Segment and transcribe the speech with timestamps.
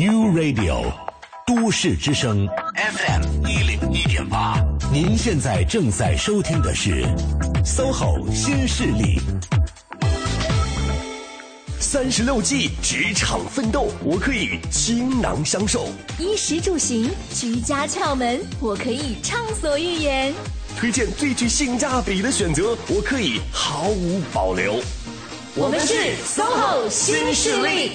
[0.00, 0.90] U Radio
[1.46, 4.58] 都市之声 FM 一零一点八，
[4.90, 7.04] 您现在正在收听的是
[7.66, 9.20] SOHO 新势力。
[11.78, 15.80] 三十六计，职场奋斗，我可以倾囊相授；
[16.18, 20.32] 衣食住行，居家窍门，我可以畅所欲言；
[20.78, 24.80] 推荐最具性价比的选择，我可以毫无保留。
[25.54, 25.92] 我们是
[26.24, 27.92] SOHO 新势力。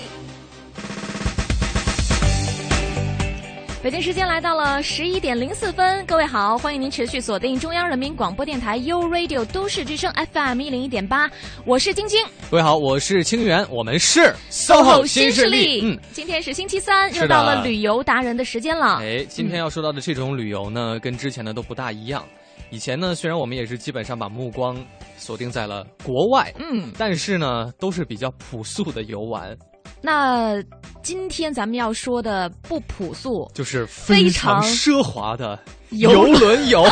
[3.86, 11.30] 北京时间来到了十一点零四分，各位好，欢迎您持续锁定中央人民广播电台 u Radio 都市之声 FM 一零一点八，
[11.68, 12.20] 我是晶晶。
[12.50, 15.82] 各位好，我是清源，我们是 SOHO 新势力。
[15.84, 18.96] 嗯，今天是星期三，又到了旅游达人的时间了。
[19.02, 22.26] 哎，今天要说到的这种旅游呢，跟之前的都不大一样。
[22.72, 24.84] 以前呢，虽然我们也是基本上把目光
[25.16, 29.56] 锁定在了国外，嗯，但是呢，都是比较朴素的游玩。
[30.02, 30.62] 那
[31.02, 35.58] 今天咱们要说的不朴素，就是非常奢华的
[35.90, 36.84] 游轮游，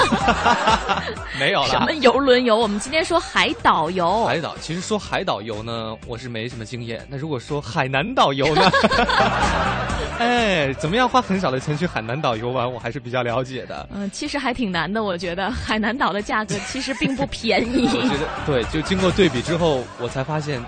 [1.40, 1.70] 没有了。
[1.70, 2.56] 什么游轮游？
[2.56, 4.26] 我们今天说海岛游。
[4.26, 7.06] 海岛，其实说海岛游呢，我是没什么经验。
[7.10, 8.70] 那如果说海南岛游呢？
[10.20, 12.72] 哎，怎么样花很少的钱去海南岛游玩？
[12.72, 13.88] 我还是比较了解的。
[13.92, 17.88] 嗯，其实还挺难的，我觉得海南岛的价格其实并不便宜。
[17.94, 20.64] 我觉得对，就经过对比之后，我才发现。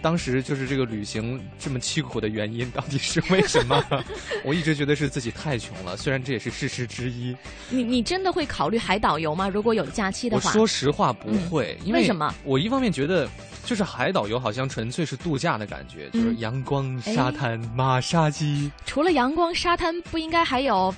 [0.00, 3.82] 当时就是这个旅行这么凄苦的原因到底是为什么？
[4.44, 7.36] 我一直觉得是自己太穷了，虽然这也是事实之一。
[7.70, 9.48] 你你真的会考虑海岛游吗？
[9.48, 10.48] 如果有假期的话？
[10.48, 12.32] 我说实话不会，因为什么？
[12.44, 13.28] 我一方面觉得
[13.64, 18.70] 就是海岛游好像纯粹是度假的感觉，就是阳光、沙滩、马杀鸡。
[18.86, 20.94] 除了阳光、沙滩，不应该还有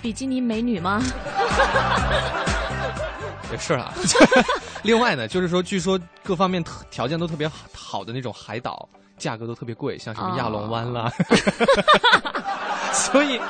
[0.00, 1.02] 比基尼美女吗？
[3.52, 3.92] 也是啊。
[4.82, 11.12] 另外呢，就是说，据说各方面条件都特别好的那种海岛，价格都特别贵，像什么亚龙湾啦。
[12.92, 13.40] 所以，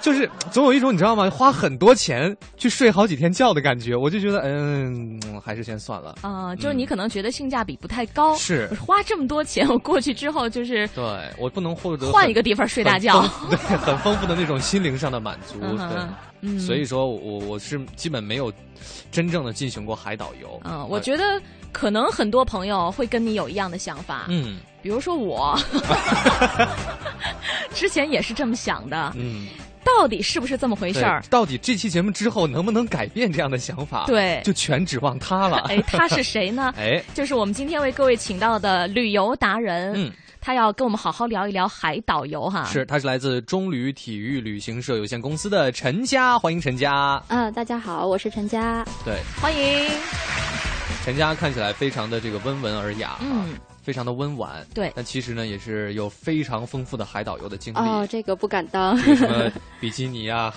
[0.00, 1.28] 就是总有一种你知道吗？
[1.30, 6.14] 花很多钱去睡好几天觉的感觉，我就觉得，嗯，还是先算了。
[6.20, 11.04] 啊，就是你可能觉得性价比不太高，是花这么多钱，我过去之后就是对
[11.38, 16.06] 我不能获得换一个地方睡大觉，对，很丰富的那种心灵上的满足，对。
[16.40, 18.52] 嗯，所以说我我是基本没有
[19.10, 20.60] 真正的进行过海岛游。
[20.64, 21.40] 嗯，我觉得
[21.72, 24.26] 可能很多朋友会跟你有一样的想法。
[24.28, 25.58] 嗯，比如说我，
[27.74, 29.12] 之前也是这么想的。
[29.16, 29.48] 嗯，
[29.84, 31.22] 到底是不是这么回事儿？
[31.30, 34.04] 到底这期节目之后能不能改变这样的想法？
[34.06, 35.58] 对，就全指望他了。
[35.68, 36.72] 哎，他是谁呢？
[36.78, 39.92] 哎，就是我们今天为各位请到的旅游达人。
[39.96, 40.12] 嗯。
[40.40, 47.22] 他要跟我们好好聊一聊海岛游哈，是，他是来自中旅体育旅行社有限公司的陈佳，欢迎陈佳。
[47.28, 48.84] 嗯，大家好，我是陈佳。
[49.04, 49.90] 对，欢迎。
[51.04, 53.16] 陈佳看起来非常的这个温文尔雅。
[53.20, 53.54] 嗯。
[53.88, 57.78] 非常的温婉，对，但其实呢，也是有非常丰富的海岛游的经历。
[57.78, 58.94] 哦，这个不敢当。
[58.98, 59.50] 什么
[59.80, 60.52] 比基尼啊，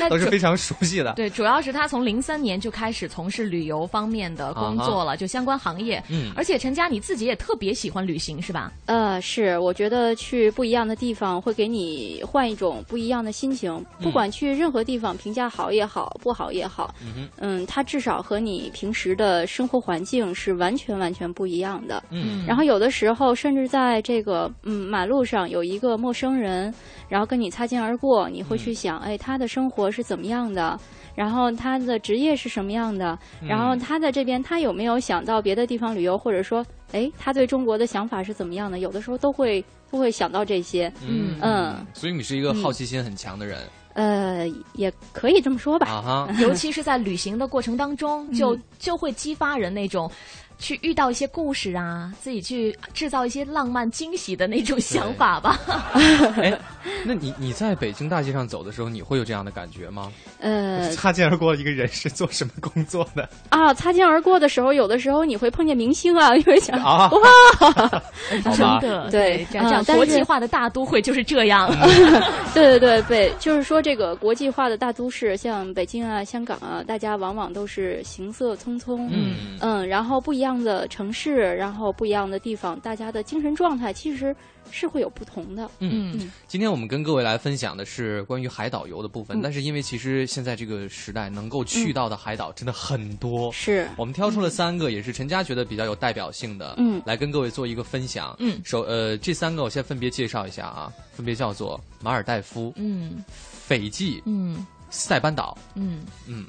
[0.10, 1.14] 都是非常熟悉的。
[1.14, 6.04] 对，主要是他从零三年就开始从事旅游方面的工作了，就相关行业。
[6.10, 8.70] 嗯，而且陈佳你自己也特别喜欢旅行，是吧？
[8.84, 13.82] 呃，是，我觉得去不一样的地方会给你换一种不一样的心情。
[14.02, 16.94] 不管去任何地方，评价好也好，不好也好，
[17.38, 20.97] 嗯，它至少和你平时的生活环境是完全。
[20.98, 26.72] 完全不一样的，嗯，然后有的时候甚至在这个嗯马路上有一个陌生人，
[27.08, 30.78] 然后跟你擦肩而过，你会去想，哎，他的生活是怎么样的？
[31.14, 33.18] 然后他的职业是什么样的？
[33.40, 36.16] 然后他在这边他有没有想到别的地方旅游？
[36.16, 38.78] 或者说，哎，他对中国的想法是怎么样的？
[38.78, 41.86] 有的时候都会都会想到这些，嗯嗯。
[41.92, 43.58] 所以你是一个好奇心很强的人，
[43.94, 46.28] 呃，也可以这么说吧。
[46.38, 50.08] 尤其是在旅行的过程当中，就就会激发人那种。
[50.58, 55.58] 去遇到一些故事啊，自己去制造一些浪漫惊喜的那种想法吧。
[56.36, 56.58] 哎，
[57.04, 60.12] 那你你在北京大街上走的时候，你会有这样的感觉吗？
[60.40, 63.28] 呃，擦肩而过的一个人是做什么工作的？
[63.50, 68.02] 啊，擦肩而过的时候，有的时候你会碰见明星啊， 你会想啊，哇，
[68.42, 71.70] 真的，对，这样国际化的大都会就是这样。
[72.52, 80.47] 对对对对，就是说这个国际化的大都市，像北京啊、香港啊，大家往往都是行色匆匆，嗯嗯，然后不一样。
[80.48, 84.34] 样的城市，然后不一样的地方，大家的精神状态其实
[84.70, 85.70] 是会有不同的。
[85.78, 93.86] 嗯，今天我们跟各位来分享的是关于海岛游的部分，但是因为其实现在这个时代能够去到的海岛真的很多，是。
[93.96, 98.34] 我们挑出了三个，也是陈佳觉得比较有代表性的，嗯，来跟各位做一个分享。
[98.38, 106.00] 嗯，首呃这三个我先分别介绍一下啊，分别叫做马尔代夫，嗯，斐济，嗯，塞班岛，嗯。
[106.26, 106.46] 嗯。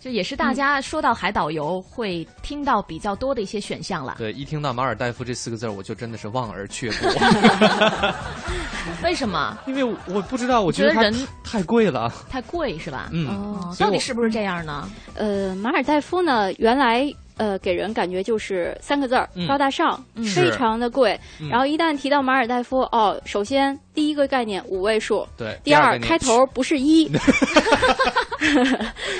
[0.00, 4.16] 就也是大家说到海岛游会听到比较多的一些选项了。
[4.18, 7.06] 对，一听到马尔代夫这四个字儿，我就真的是望而却步。
[9.02, 9.58] 为什么？
[9.66, 12.12] 因为我不知道，我觉得觉得人太贵了。
[12.30, 13.08] 太贵是吧？
[13.12, 14.88] 嗯，到底是不是这样呢？
[15.14, 21.18] 呃，马尔代夫呢，原来呃给人感觉就是三个字儿、嗯高大上，嗯非常的贵。
[21.40, 25.58] 嗯然后一旦提到马尔代夫，哦，首先第一个概念五位数，对。
[25.62, 27.10] 第二开头不是一。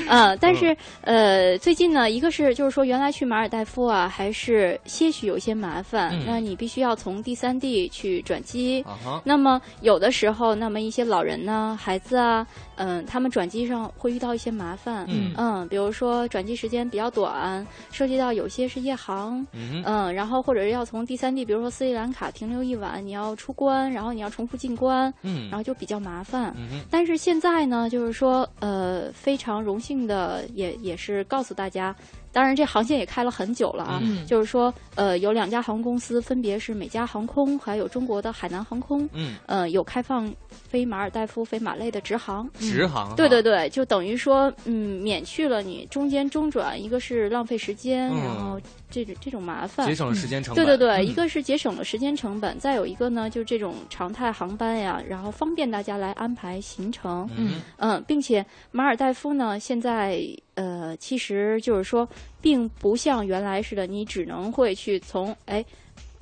[0.08, 8.84] 嗯， 但是呃，最近呢，一个是就是说，原来去马尔代夫啊，还是些许有一些麻烦，嗯那你必须要从第三地去转机。
[9.24, 15.04] 那么有的时候，那么一些老人呢、孩子啊，嗯，他们转机上会遇到一些麻烦。
[15.08, 26.54] 嗯嗯，比如说转机时间比较短，涉及到有些是夜航，嗯嗯，然后或者是要从第三地，比如说斯里兰卡停留一晚，你要出关，然后你要重复进关，嗯然后就比较麻烦。
[26.90, 31.94] 但是现在呢，就是说，呃，非常荣幸的，也也是告诉大家，
[32.32, 42.48] 当然这航线也开了很久了啊，嗯就是说，呃，有两家航空公司，分别是美加航空还有中国的海南航空，嗯，呃，有开放飞马尔代夫、飞马累的直航。
[42.58, 43.14] 直航哈。
[43.16, 48.60] 对对对，就等于说，嗯，免去了你中间中转，一个是浪费时间，嗯然后
[48.90, 50.64] 这种这种麻烦，节省了时间成本。
[50.64, 57.28] 对对对，嗯一个是节省了时间成本，再有一个呢，就是这种常态航班呀，然后方便大家来安排行程。
[57.36, 60.20] 嗯嗯，并且马尔代夫呢，现在
[60.54, 62.08] 呃，其实就是说，
[62.40, 65.64] 并不像原来似的，你只能会去从哎。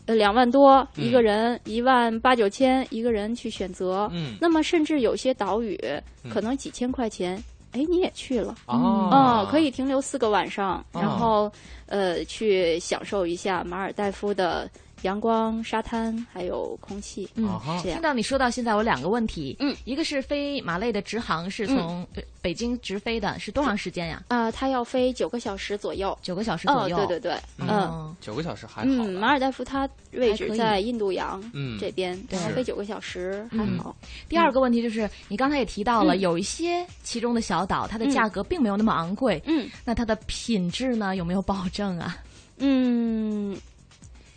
[0.09, 4.09] 呃，两万多嗯一个人，一万八九千一个人去选择。
[4.13, 5.77] 嗯那么，甚至有些岛屿
[6.23, 7.43] 嗯可能几千块钱，
[7.77, 8.55] 哎，你也去了。
[8.67, 11.53] 哦嗯，可以停留四个晚上，哦然后、
[11.87, 14.69] 呃去享受一下马尔代夫的
[15.03, 17.29] 阳光、沙滩还有空气。
[17.35, 24.23] 嗯听到你说到现在，我有两个问题，嗯，一个是飞马累的直航是从呃北京直飞的，是多长时间呀？
[24.29, 26.17] 啊、它要飞九个小时左右。
[26.23, 26.97] 九个小时左哦，右。
[26.97, 27.69] 对对对，嗯。
[27.69, 28.17] 嗯。
[28.21, 31.79] 九个小时还好嗯，马尔代夫它位置在印度洋嗯。
[31.79, 33.79] 这边，然后是飞九个小时还嗯。
[33.79, 33.95] 好。
[34.29, 36.21] 第二个问题就是，你刚才也提到了，嗯。
[36.21, 39.69] 有一些其中的小岛，它的嗯价格并没有那么昂贵，嗯。
[39.85, 42.17] 那它的品质呢有没有保证啊？
[42.59, 43.55] 嗯，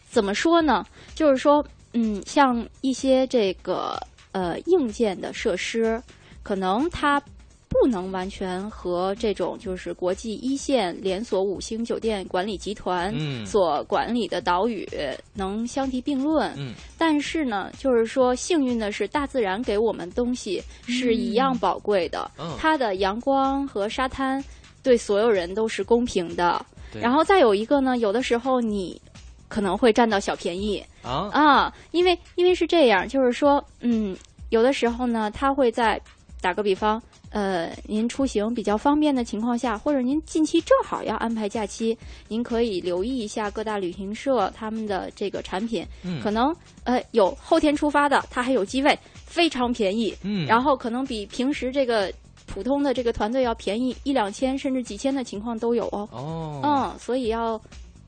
[0.10, 0.86] 怎么说呢？
[1.14, 1.64] 就是说，
[1.94, 3.98] 嗯，像一些这个
[4.32, 6.02] 呃硬件的设施，
[6.44, 7.22] 可能它
[7.70, 14.88] 不能完全和这种就是国际一线连锁五星酒店管理集团嗯所管理的岛屿
[15.36, 16.52] 能相提并论。
[16.58, 24.44] 嗯但是呢，就是说幸运的是，大自然给我们东西是一样宝贵的，嗯它的阳光和沙滩
[24.82, 26.66] 对所有人都是公平的。
[26.92, 29.00] 对然后再有一个呢，有的时候你
[29.50, 30.82] 可能会占到小便宜。
[31.04, 31.30] 啊？
[31.34, 34.16] 啊，因为因为是这样，就是说，嗯，
[34.50, 36.00] 有的时候呢，他会在
[36.42, 37.02] 打个比方，
[37.32, 41.98] 呃，您出行比较方便的情况下，或者您近期正好要安排假期，
[42.30, 46.22] 您可以留意一下各大旅行社他们的这个产品，嗯。
[46.22, 46.56] 可能
[46.86, 50.46] 呃有后天出发的，它还有机位，非常便宜，嗯。
[50.48, 52.12] 然后可能比平时这个
[52.46, 56.08] 普通的这个团队要便宜一两千甚至几千的情况都有哦。
[56.12, 56.62] 哦。
[56.64, 57.60] 嗯，所以要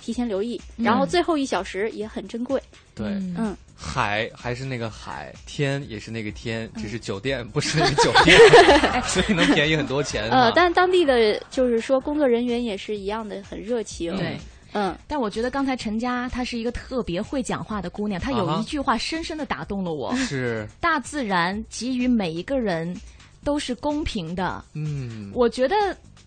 [0.01, 0.59] 提前留意。
[0.77, 2.61] 嗯然后最后一小时也很珍贵。
[2.93, 8.37] 对嗯嗯，海还是那个海，天也是那个天，只是酒店不是那个酒店，
[9.07, 10.45] 所以能便宜很多钱啊。
[10.45, 14.15] 呃，但当地的就是说工作人员也是一样的，很热情。
[14.17, 14.37] 对。
[14.73, 22.95] 嗯，但我觉得刚才陈佳她是一个特别会讲话的姑娘，她有一句话深深的打动了我：是大自然给予每一个人
[23.43, 24.63] 都是公平的。
[24.73, 25.75] 嗯我觉得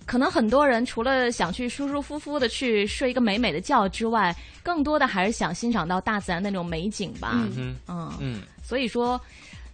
[0.06, 7.32] 可能很多人除了想去舒舒服服的去睡一个美美的觉之外，更多的还是想欣赏到大自然的那种美景吧。
[7.34, 9.20] 嗯哼嗯，嗯所以说。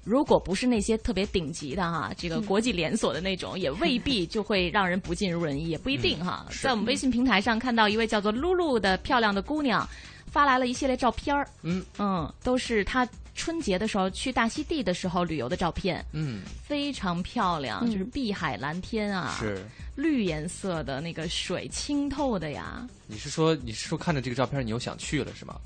[0.02, 6.46] 如果不是那些特别顶级的哈，这嗯个国际连锁的那种，也未必就会让人不尽如人意，也不一定哈。
[6.48, 9.86] 嗯在我们微信平台上看到一位叫做露露的漂亮的姑娘，
[10.26, 19.64] 发来了一系列照片儿，嗯嗯，都是她春节的时候去大溪地的时候旅游的照片，嗯非常漂亮，嗯就是碧海蓝天啊，是。
[19.96, 22.86] 绿颜色的那个水，清透的呀。
[23.06, 25.56] 你是说你是说看着这个照片你又想去了是吗？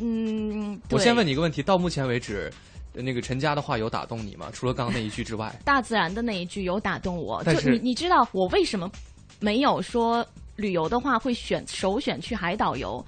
[0.00, 2.50] 嗯，我先问你，一个问题，到目前为止，
[2.94, 4.48] 呃那个陈家的话有打动你吗？
[4.52, 8.90] 除了刚刚那一句之外， 大自然的那一句有打动我，但就是你你知道我为什么
[9.38, 10.26] 没有说
[10.56, 13.04] 旅游的话会选首选去海岛游？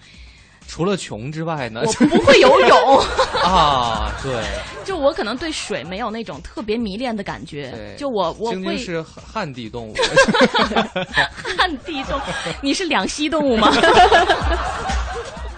[0.67, 1.83] 除了穷之外呢？
[1.85, 2.99] 我 不会游泳，
[3.45, 4.43] 啊，对，
[4.85, 7.95] 就我可能对水没有那种特别迷恋的感觉对。
[7.97, 9.95] 就我我会晶晶是旱地动物，
[11.57, 12.21] 旱地动，
[12.61, 13.71] 你是两栖动物吗？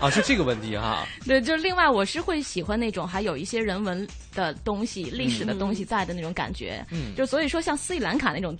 [0.01, 1.07] 啊，是这个问题哈。
[1.25, 6.85] 对，就是另外我是会喜欢那种还有一些人文的东西、历史的东西在的那种感觉。
[6.91, 8.57] 嗯就所以说像斯里兰卡那种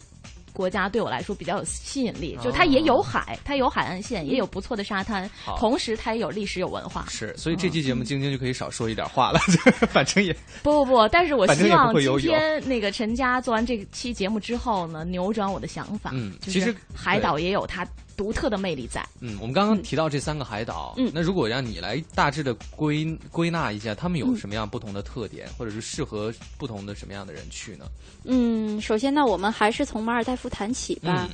[0.57, 7.05] 国家对我来说比较有吸引力，就它也有海，它有海岸线，也有不错的沙滩，同时它也有历史有文化。
[7.11, 9.39] 是，所以这期节目晶晶就可以少说一点话了，
[9.93, 16.11] 反正也不不不，但是我希望今天那个陈佳做完这期节目之后呢，扭转我的想法。
[16.15, 17.87] 嗯，其实海岛也有它。
[18.17, 19.07] 独特的魅力在。
[19.21, 27.87] 嗯，我们刚刚提到这三个海岛，嗯，那如果让你来大致的归归纳一下，他们有什么样不同的特点，或者是适合不同的什么样的人去呢？
[28.25, 31.29] 嗯，首先呢，我们还是从马尔代夫谈起吧。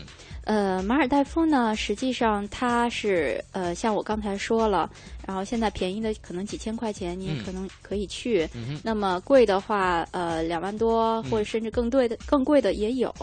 [0.45, 4.91] 呃，马尔代夫呢，实际上它是呃，像我刚才说了，
[5.25, 8.49] 然后现在便宜的可能几千块钱，你也可能可以去。
[8.83, 13.15] 那么贵的话，呃，两万多或者甚至更贵的更贵的也有。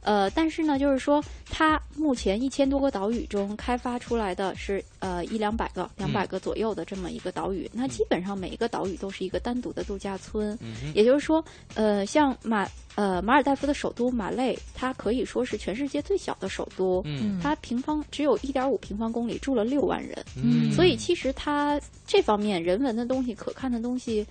[0.00, 7.68] 呃，但是呢，就是说，它目前一千多个岛屿中开发出来的是呃一两百个、两百个左右的这么一个岛屿。
[7.72, 10.58] 那基本上每一个岛屿都是一个单独的度假村。
[10.94, 17.02] 也就是说，呃，像马呃马尔代夫的首都马累，它可以说是全世界最小的首都。
[17.04, 20.16] 嗯，它平方只有一点五平方公里，住了六万人。
[20.36, 24.26] 嗯，所以其实它这方面人文的东西、可看的东西，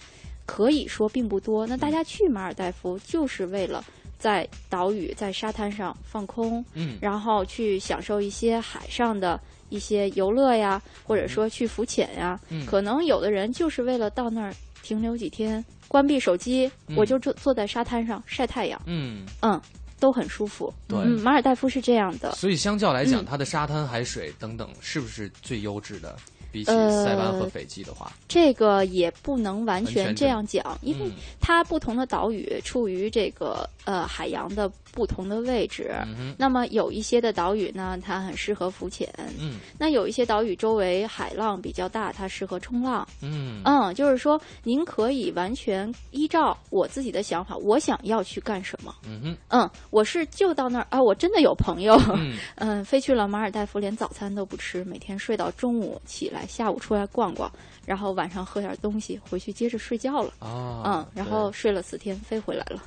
[0.46, 1.68] 可以说并不多。
[1.68, 3.84] 那大家去马尔代夫就是为了。
[4.18, 12.40] 在岛屿、在沙滩上放空，嗯，然后去享受一些海上的一些游乐呀，或者说去浮潜呀。
[12.50, 18.82] 嗯，可能有的人就是为了到那儿停留几天，关闭手机，我就坐坐在沙滩上晒太阳。
[18.86, 19.60] 嗯嗯，
[20.00, 20.74] 都很舒服。
[20.88, 22.32] 对，马尔代夫是这样的。
[22.34, 26.16] 所以相较来讲，它的沙滩、海水等等，是不是最优质的？
[26.58, 35.92] 比起塞班和斐济的话，这个也不能完全这样讲，因为它不同的岛屿处于这个呃海洋的不同的位置。
[36.38, 39.12] 那么有一些的岛屿呢，它很适合浮潜。
[39.40, 43.06] 嗯，那有一些岛屿周围海浪比较大，它适合冲浪。
[43.22, 48.96] 嗯嗯，就是说您可以完全依照我自己的想法，我想要去干什么。
[49.06, 52.00] 嗯哼，嗯，我是就到那儿啊，我真的有朋友，
[52.56, 56.38] 嗯，飞去了马尔代夫，连早餐都不吃，每天睡到中午起来。
[56.38, 57.52] 来下午出来逛逛，
[57.84, 60.32] 然后晚上喝点东西，回去接着睡觉了。
[60.38, 62.84] 啊，嗯，然后睡了四天，飞回来了。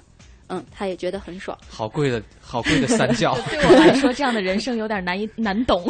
[0.51, 1.57] 嗯，他也觉得很爽。
[1.69, 3.39] 好贵的，好贵的三教。
[3.49, 5.85] 对我来说，这样的人生有点难以 难懂。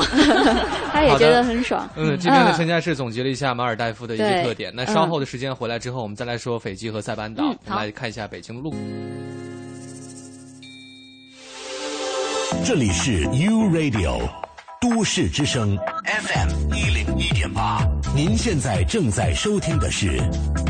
[0.93, 1.89] 他也觉得很爽。
[1.97, 4.73] 嗯，今天的陈家是总结了一下马尔代夫的一些特点。
[4.75, 7.43] 那稍后的时间回来之后，我们再来说斐济和塞班岛。
[7.45, 8.75] 我们来看一下北京路。
[12.65, 14.21] 这里是 U Radio。
[14.81, 15.77] 都市之声
[16.07, 17.87] FM 一零一点八，
[18.17, 20.19] 您现在正在收听的是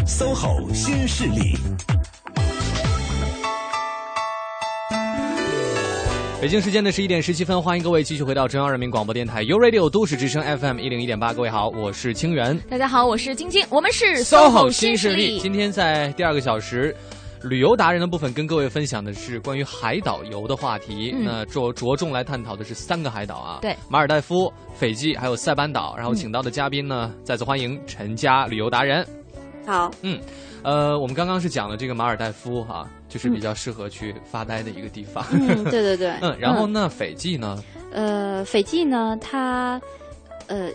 [0.04, 1.56] SOHO 新势力。
[6.40, 11.34] 北京时间的十一点十七分，欢迎各位继续回到中央人民广播电台 u Radio 都市之声 FM 一零一点八。
[11.34, 12.58] 各位好，我是清源。
[12.60, 15.38] 大家好，我是晶晶，我们是 SOHO 新势力。
[15.38, 16.96] 今天在第二个小时。
[17.42, 21.14] 旅游达人的部分，跟各位分享的是关于海岛游的话题。
[21.18, 25.94] 那着着重来探讨的是三个海岛啊，对，马尔代夫、斐济还有塞班岛。
[25.96, 29.06] 然后请到的嘉宾呢，再次欢迎陈家旅游达人。
[29.66, 30.18] 好，嗯，
[30.62, 35.22] 呃，我们刚刚是讲了这个马尔代夫哈，就是比较适合去发呆的一个地方。
[35.32, 36.12] 嗯，对对对。
[36.22, 37.62] 嗯，然后那斐济呢？
[37.92, 39.78] 呃，斐济呢，它，
[40.46, 40.70] 呃。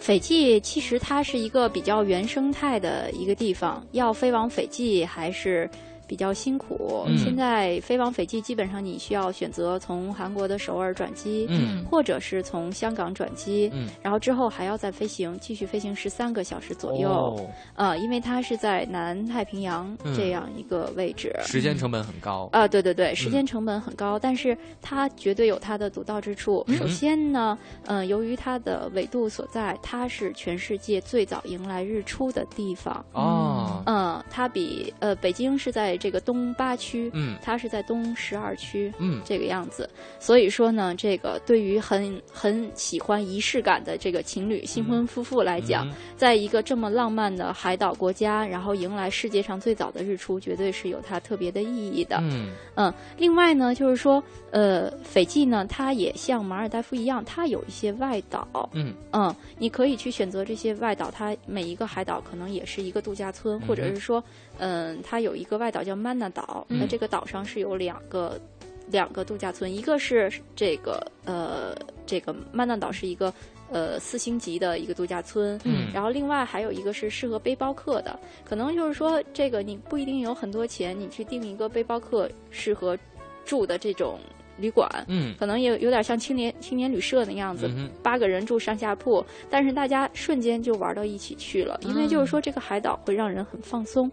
[0.00, 5.70] 斐济其实它是一个比较原生态的一个地方，要飞往斐济还是。
[6.06, 7.06] 比较辛苦。
[7.16, 11.48] 现在飞往斐济，基本上你需要选择从韩国的首尔转机，
[11.90, 17.48] 或者是从香港转机，然后之后还要再飞行，继续飞行十三个小时左右。
[17.74, 22.48] 呃，因为它是在南太平洋这样一个位置，时间成本很高。
[22.52, 26.64] 啊，对对对，时间成本很高，但是它绝对有它的独到之处。
[26.78, 33.04] 首先呢，嗯，由于它的纬度所在，它是全世界最早迎来日出的地方。
[33.12, 35.94] 哦，嗯，它比呃北京是在。
[36.04, 39.88] 这个东八区，嗯，它是在东十二区，嗯，这个样子。
[40.20, 52.18] 所以说呢，这个对于很很喜欢仪式感的这个情侣、新婚夫妇来讲，在一个这么浪漫的海岛国家，然后迎来世界上最早的日出，绝对是有它特别的意义的。
[52.20, 52.92] 嗯嗯。
[53.16, 58.68] 另外呢，就是说，呃，斐济呢，它也像马尔代夫一样，它有一些外岛。
[58.74, 64.22] 嗯嗯，你可以去选择这些外岛，它每一个海岛可能也是一个度假村，或者是说。
[64.58, 68.40] 嗯，它有一个外岛叫曼纳岛，那这个岛上是有两个
[68.88, 71.74] 两个度假村，一个是这个呃
[72.06, 73.32] 这个曼纳岛是一个
[73.70, 82.96] 呃四星级的一个度假村，嗯，然后另外还有一个是适合背包客的，可能就是说这个你不一定有很多钱，你去订一个背包客适合
[83.44, 84.18] 住的这种。
[84.58, 87.70] 旅馆，嗯，可能也有点像青年青年旅社那样子，
[88.02, 94.10] 八个人住上下铺，但是大家瞬间就玩到一起去了，因为就是说这个海岛会让人很放松，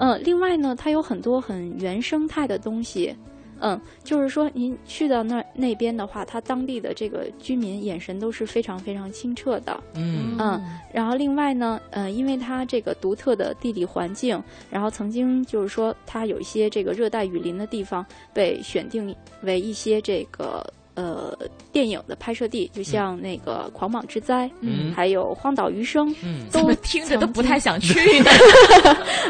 [0.00, 3.14] 嗯，另外呢，它有很多很原生态的东西，
[3.60, 9.82] 嗯，就是说您去到那那边的话，他当地的这个居民眼神都是非常非常清澈的。
[9.94, 10.60] 嗯嗯，
[10.92, 20.64] 然后另外呢，呃，因为它这个独特的地理环境，然后曾经就是说它有一些这个热带雨林的地方被选定为一些这个
[20.98, 21.32] 呃
[21.70, 24.92] 电影的拍摄地，就像那个《狂蟒之灾》，嗯。
[24.92, 26.46] 还有《荒岛余生》，嗯。
[26.50, 28.18] 都听着都不太想去。
[28.18, 28.30] 呢？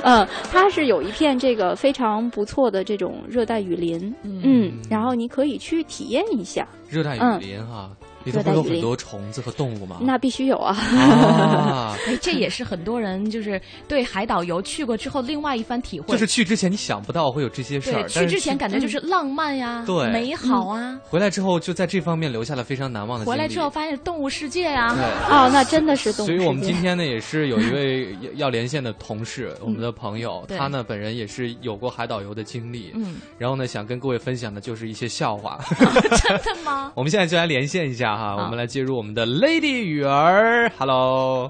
[0.02, 6.66] 嗯，它是有一片这个非常不错的这种热带雨林，嗯，然后你可以去体验一下。
[6.88, 7.90] 热带雨林哈，
[8.30, 9.98] 里头会有很多虫子和动物吗？
[10.00, 10.76] 那必须有啊！
[10.76, 16.06] 啊， 哎，这也是很多人就是对海岛游去过之后另外一番体会。
[16.08, 20.98] 就是去之前你想不到会有这些事儿，去之前感觉就是浪漫呀，对，美好啊。
[21.04, 25.04] 回来之后就在这方面留下了非常难忘的回来之后发现动物世界呀，对，
[25.34, 26.38] 哦，那真的是动物世界。
[26.38, 35.58] 所以我们今天呢也是有一位要连线的同事，我们的朋友，他呢本人也是有过海岛游的经历，嗯，然后呢想跟各位分享的就是一些笑话。
[35.78, 36.92] 真的吗？
[36.96, 41.48] 我们现在就来连线一下哈，我们来接入我们的 Lady 雨儿，Hello，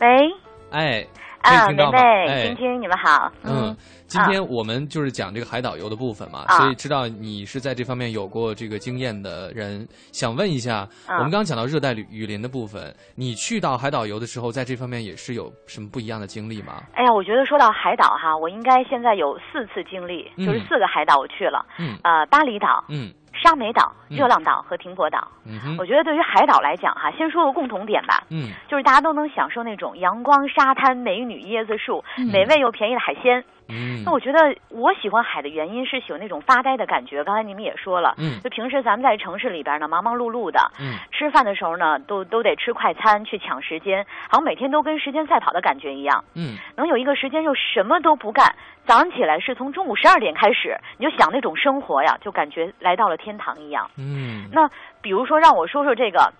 [0.00, 0.30] 喂，
[0.70, 1.06] 哎，
[1.40, 3.74] 啊，梅梅，哎，晶晶，你们好，嗯。
[4.10, 16.82] 今天我们就是讲这个海岛游的部分嘛，啊、所以知道你是在这方面有过这个经验的人，想问一下，啊、我们刚刚讲到热带雨雨林的部分，你去到海岛游的时候，在这方面也是有什么不一样的经历吗？
[16.92, 23.12] 哎呀，我觉得说到海岛哈，我应该现在有四次经历，嗯、就是四个海岛我去了，嗯，呃，巴厘岛，嗯。
[23.42, 33.42] 沙美岛、热浪岛和停泊岛，嗯我觉得对于海岛来讲哈，先说个共同点吧，嗯，就是大家都能享受那种阳光、沙滩、美女、椰子树、嗯、美味又便宜的海鲜。
[33.70, 37.24] 嗯，那我觉得我喜欢海的原因是喜欢那种发呆的感觉。
[37.24, 46.24] 刚才你们也说了，嗯，就平时咱们在城市里边呢，忙忙碌碌的，嗯，吃饭的时候呢，都都得吃快餐去抢时间，好像每天都跟时间赛跑的感觉一样。
[46.34, 48.54] 嗯，能有一个时间就什么都不干，
[48.86, 53.90] 早上起来是从中午十二点开始，你就想那种生活呀，就感觉来到了天堂一样。
[53.96, 54.68] 嗯，那
[55.00, 56.32] 比如说让我说说这个。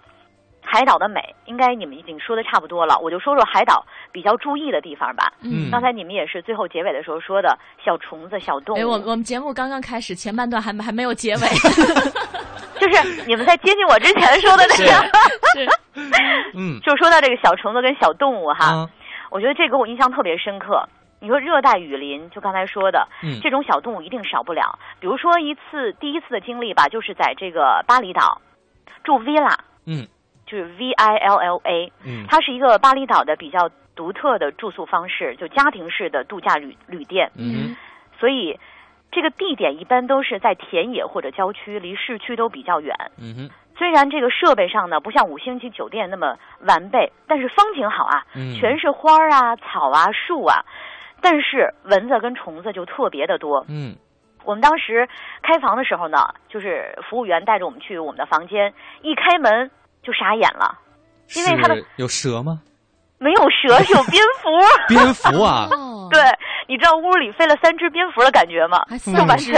[0.62, 5.32] 海岛的美，应该你们已经说的差不多了，我就说说海岛比较注意的地方吧。
[5.42, 8.78] 嗯，刚才你们也是最后结尾的时候说的小虫子、小动物。
[8.78, 11.40] 哎，我我们节目刚刚开始，前半段还没还没有结尾，
[12.78, 14.84] 就是你们在接近我之前说的那个，
[15.54, 15.68] 是，
[16.54, 18.88] 嗯，就说到这个小虫子跟小动物哈，嗯、
[19.30, 20.88] 我觉得这给我印象特别深刻。
[21.22, 24.78] 你说热带雨林，就刚才说的，嗯，这种小动物一定少不了。
[25.00, 28.40] 比如说一次第一次的经历吧，就是在这个巴厘岛
[29.02, 30.06] 住 villa，嗯。
[30.50, 37.30] 就是 V I L L A，嗯，它是一个巴厘岛的比较独特的住宿方式，就家庭式的度假旅旅店。
[37.36, 37.76] 嗯，
[38.18, 38.58] 所以
[39.12, 42.96] 这个地点一般都是在田野或者郊区，离市区都比较远。
[43.16, 46.36] 嗯哼，虽然这个设备上呢不像五星级酒店那么
[46.66, 50.64] 完备，但是风景好啊，嗯，全是花啊、草啊、树啊，
[51.20, 53.64] 但是蚊子跟虫子就特别的多。
[53.68, 53.94] 嗯。
[54.42, 55.06] 我们当时
[55.42, 59.70] 开房的时候呢，就是服务员带着我们去我们的房间，一开门。
[60.02, 60.78] 就傻眼了，
[61.36, 62.60] 因为他的有蛇吗？
[63.18, 64.48] 没有蛇，是有蝙蝠。
[64.88, 65.68] 蝙蝠啊！
[66.10, 66.20] 对，
[66.68, 68.82] 你知道屋里飞了三只蝙蝠的感觉吗？
[69.04, 69.54] 就完全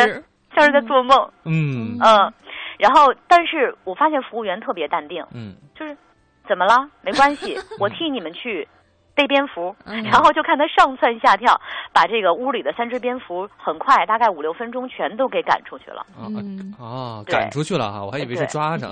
[0.54, 1.30] 像是在做梦。
[1.44, 2.32] 嗯嗯，
[2.78, 5.24] 然后，但是我发现服务员特别淡定。
[5.32, 5.96] 嗯，就是
[6.48, 6.88] 怎么了？
[7.02, 8.66] 没关系， 我替你们去。
[9.14, 11.60] 逮蝙蝠，嗯 然后就看他上蹿下跳，
[11.92, 16.04] 把这个屋里的三只蝙蝠很快，大概五六分钟全都给赶出去了。
[16.18, 18.88] 嗯哦，赶出去了哈，我还以为是抓着。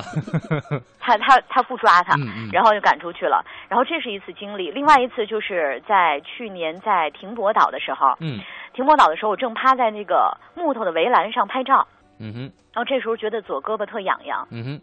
[1.00, 2.14] 他他他不抓他，
[2.52, 3.44] 然后就赶出去了。
[3.68, 8.40] 然后这是一次经历，另外一次就是在去年在停泊岛的时候，嗯，
[8.74, 11.86] 停泊岛的时候我正趴在那个木头的围栏上拍照，
[12.18, 12.40] 嗯哼，
[12.74, 14.80] 然后这时候觉得左胳膊特痒痒，嗯哼。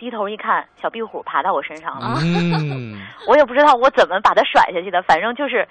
[0.00, 2.18] 低头一看，小壁虎爬到我身上了。
[2.22, 2.96] 嗯，
[3.28, 5.68] 我也不知道我怎么把它甩下去的，反正就是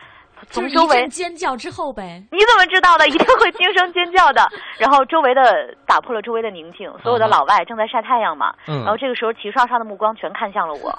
[0.51, 2.23] 从周围尖叫之后呗。
[2.31, 3.07] 你怎么知道的？
[3.07, 4.47] 一定会惊声尖叫的。
[4.77, 8.53] 然后周围的打破了周围的宁静，所有的老外正在晒太阳嘛。
[8.67, 8.77] 嗯。
[8.83, 10.95] 然后这个时候齐刷刷的目光全看向了我，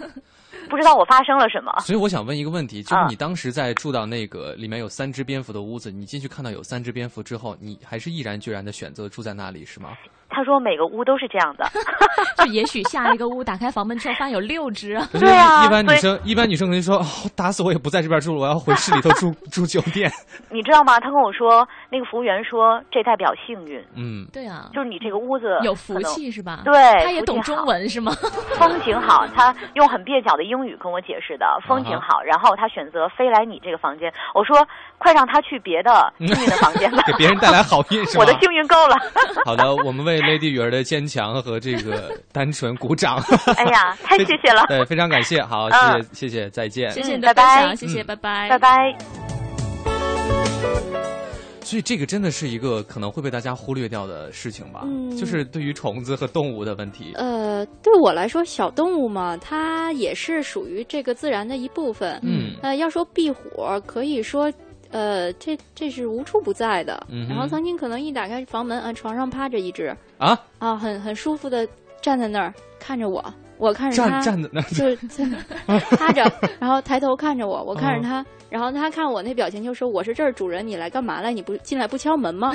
[0.69, 1.73] 不知道我发生了什么。
[1.79, 9.91] 所以我想问一个问题，就是你当时在住到那个里面有三只蝙蝠的屋子，你进去看到有三只蝙蝠之后，你还是毅然决然的选择住在那里是吗？
[10.41, 11.69] 他说每个屋都是这样的，
[12.43, 14.99] 就也许下一个屋打开房门之后发现有六只。
[15.13, 17.05] 对啊，一般女生一般女生肯定说，哦，
[17.37, 20.11] 打死我也不在这边住了，我要回市里头住 住酒店。
[20.49, 20.99] 你知道吗？
[20.99, 23.85] 他跟我说，那个服务员说这代表幸运。
[23.95, 26.63] 嗯，对啊，就是你这个屋子有福气是吧？
[26.65, 26.73] 对，
[27.05, 28.13] 他也懂中文是吗？
[28.57, 34.11] 风景好，他用很蹩脚的英语跟我解释的，风景好，然后他选择飞来你这个房间。
[34.35, 34.57] 我说，
[34.97, 38.21] 快让他去别的幸运的房间吧，给别人带来好运是吧？
[38.21, 38.97] 我的幸运够了。
[39.45, 43.17] 好的，我们为 Lady 雨儿的坚强和这个 单纯鼓掌。
[43.57, 44.65] 哎呀，太谢谢了。
[44.69, 45.43] 对，非常感谢。
[45.43, 46.91] 好，谢谢，谢谢，再见。
[46.91, 48.97] 谢谢你的分享，谢谢，拜拜，拜拜。
[51.63, 54.81] 所以这个真的是一个可能会被大家忽略掉的事情吧？
[54.85, 57.13] 嗯，就是对于虫子和动物的问题。
[57.15, 62.19] 呃，对我来说，小动物嘛，它也是属于这个自然的一部分。
[62.25, 63.41] 嗯，呃，要说壁虎，
[63.87, 64.53] 可以说，
[64.91, 67.07] 呃，这这是无处不在的。
[67.09, 71.67] 嗯，然后曾经可能一打开房门，啊，床上趴着一只啊啊，很很舒服的
[72.03, 73.23] 站在那儿看着我，
[73.61, 74.97] 我看着他就
[75.97, 76.25] 趴着，
[76.59, 78.25] 然后抬头看着我，我看着他。
[78.49, 81.33] 然后他看我那表情，就说：“我是这儿主人，你来干嘛来？
[81.33, 82.53] 你不进来不敲门吗？”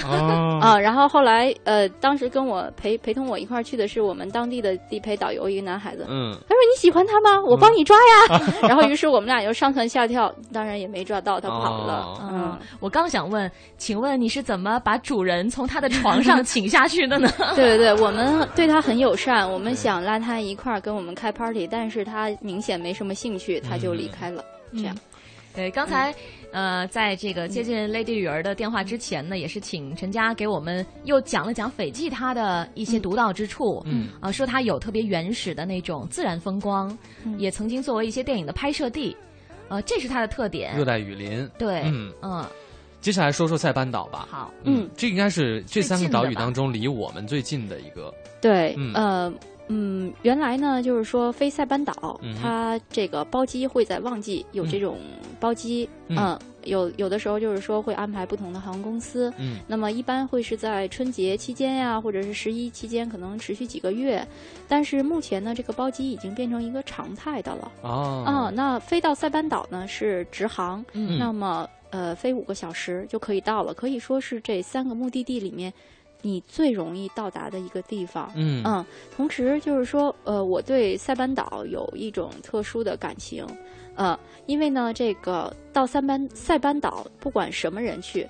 [0.60, 6.06] 啊，然后后来呃，当时跟我陪陪同我一块儿去的是我们当地的地陪导游，一个男孩子。
[6.10, 7.42] 嗯，他说：“你喜欢他吗？
[7.48, 8.42] 我帮你抓呀。
[8.68, 12.28] ”然后于是我们俩就上蹿下跳，当然也没抓到，他跑了。
[12.30, 17.30] 嗯，我刚想问，请问你是怎么把主人从他的床上 请下去的呢？
[17.56, 24.44] 对对对，我们对他很友善，我们想拉他一块儿跟我们开 party，但是他明显没什么兴趣，他就离开了。
[24.74, 24.96] 这样。
[25.54, 26.14] 对，刚才，
[26.52, 36.98] 呃，在这个接近 Lady 雨儿的电话之前呢，也是请陈佳给我们又讲了讲斐济它的一些独到之处，嗯，啊，说它有特别原始的那种自然风光，
[37.38, 39.16] 也曾经作为一些电影的拍摄地，
[39.70, 40.76] 呃，这是它的特点。
[40.76, 41.50] 热带雨林。
[41.58, 42.46] 对，嗯嗯。
[43.00, 44.28] 接下来说说塞班岛吧。
[44.30, 48.14] 好，嗯，这应该是这三个岛屿当中离我们最近的一个。
[48.42, 49.34] 对，呃。
[49.68, 54.98] 嗯，原来呢，就是说飞塞班岛，它这个包机会在旺季有这种
[55.40, 64.26] 包机，嗯，有有的时候就是说会安排不同的航空公司，嗯，那么一般会是在春节期间呀，或者是十一期间，可能持续几个月。
[64.68, 67.72] 但是目前呢，这个包机已经变成一个常态的了。
[67.82, 75.74] 哦，啊，那飞到塞班岛呢是直航，那么呃，飞五个小时就可以到了，可以说是这三个目的地里面。
[76.26, 78.64] 你最容易到达的一个地方，嗯。
[78.66, 78.84] 嗯，
[79.16, 83.46] 同时就是说，呃，我对塞班岛有一种特殊的感情，
[83.94, 88.28] 呃，因为呢，这个到塞班塞班岛，不管什么人去，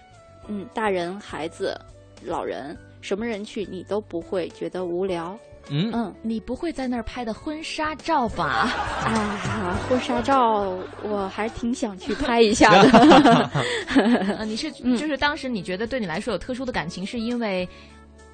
[0.47, 1.73] 嗯，大人、孩子、
[2.25, 5.37] 老人，什么人去，你都不会觉得无聊，
[5.69, 8.73] 嗯嗯，你不会在那儿拍的婚纱照吧？
[9.05, 13.51] 啊，婚纱照我还挺想去拍一下的。
[14.43, 17.67] 你是就是当时你觉得对你来说有特殊的感情，是因为？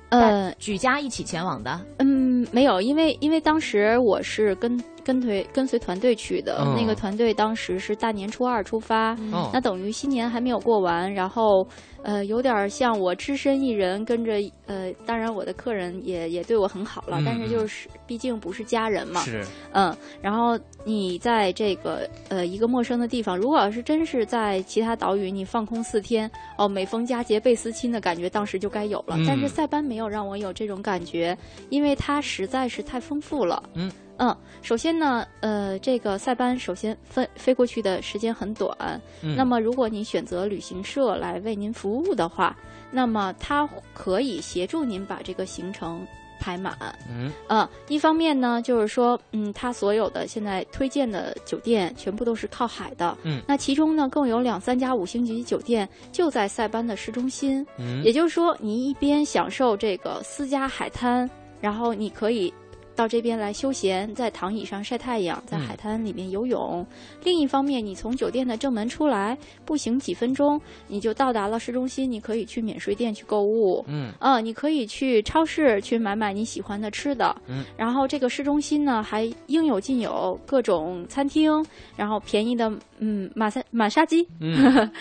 [0.07, 1.79] 呃，举家一起前往的？
[1.99, 9.15] 嗯，没有，因为因为当时我是跟跟随跟随团队去的，那个团队当时是大年初二出发，
[9.51, 11.67] 那等于新年还没有过完，然后。
[12.03, 14.33] 呃，有点像我只身一人跟着，
[14.65, 31.37] 呃，当然我的客人也也对我很好了，但是就是毕竟不是家人嘛，是，嗯，然后你在这个呃一个陌生的地方，如果要是真是在其他岛屿，你放空四天，哦，每逢佳节倍思亲的感觉，当时就该有了，但是塞班没有让我有这种感觉，
[31.69, 33.91] 因为它实在是太丰富了，嗯。
[34.21, 39.01] 嗯，首先呢，呃，这个塞班首先飞飞过去的时间很短。
[39.23, 42.55] 嗯，那么如果您选择旅行社来为您服务的话，
[42.91, 46.05] 那么它可以协助您把这个行程
[46.39, 46.77] 排满。
[47.09, 53.17] 嗯，呃，一方面呢，就是说，嗯，它所有的现在推荐的酒店全部都是靠海的。
[53.23, 57.65] 嗯，那其中呢，更有两三家五星级酒店就在塞班的市中心。
[57.79, 61.27] 嗯，也就是说，您一边享受这个私家海滩，
[61.59, 62.53] 然后你可以。
[63.01, 66.85] 到这边来休闲，在躺椅上晒太阳，在海滩里面游泳。
[67.23, 69.35] 另一方面，你从酒店的正门出来，
[69.65, 72.11] 步行几分钟，你就到达了市中心。
[72.11, 77.65] 你可以去免税店去购物，嗯，啊，你可以去超市去买买你喜欢的吃的，嗯。
[77.75, 81.51] 然后这个市中心呢，还应有尽有各种餐厅，
[81.95, 84.21] 然后便宜的，嗯，马赛马杀鸡，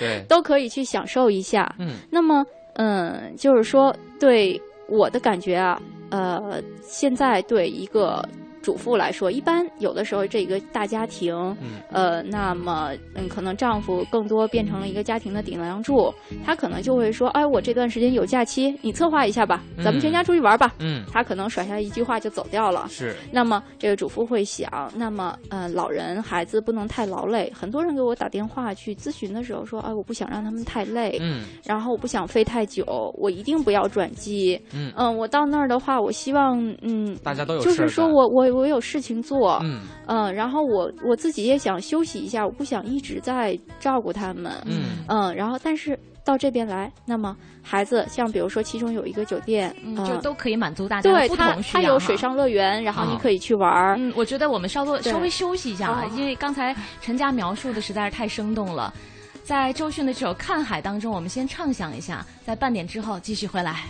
[0.01, 1.71] 对，都可以去享受一下。
[1.79, 4.59] 嗯，那么，嗯，就是说，对
[4.89, 5.79] 我的感觉啊。
[6.11, 8.27] 呃，现在对一个。
[8.63, 11.35] 主妇来说，一般有的时候这一个大家庭，
[11.91, 16.13] 呃，那么嗯，可能丈夫更多变成了一个家庭的顶梁柱，
[16.45, 20.75] 他可能就会说，哎，我这段时间有假期，你策划一下吧，咱们全家出去玩吧。
[20.79, 22.87] 嗯，他可能甩下一句话就走掉了。
[22.91, 23.17] 是。
[23.33, 27.51] 那么这个主妇会想，那么呃，老人孩子不能太劳累。
[27.55, 31.17] 很多人给我打电话去咨询的时候说，哎，我不想让他们太累。
[31.21, 31.45] 嗯。
[31.65, 32.85] 然后我不想飞太久，
[33.17, 34.61] 我一定不要转机。
[34.75, 34.93] 嗯。
[34.97, 38.50] 嗯，我到那儿的话，我希望嗯，大家都有就是说我我。
[38.53, 49.75] 我有事情做，嗯嗯，然后我我自己也想休息一下，我不想一直在照顾他们，嗯嗯，然后但是到这边来，那么孩子像比如说其中有一个酒店，
[50.07, 51.83] 就都可以满足大家的不同需要。
[51.83, 53.97] 它有水上乐园，然后你可以去玩儿。
[53.99, 58.93] 嗯，我觉得我们稍作稍微休息一下啊，因为刚才陈佳描述的实在是太生动了。
[59.43, 63.85] 在周迅的这首《看海》当中，我们先畅想一下，在半点之后继续回来。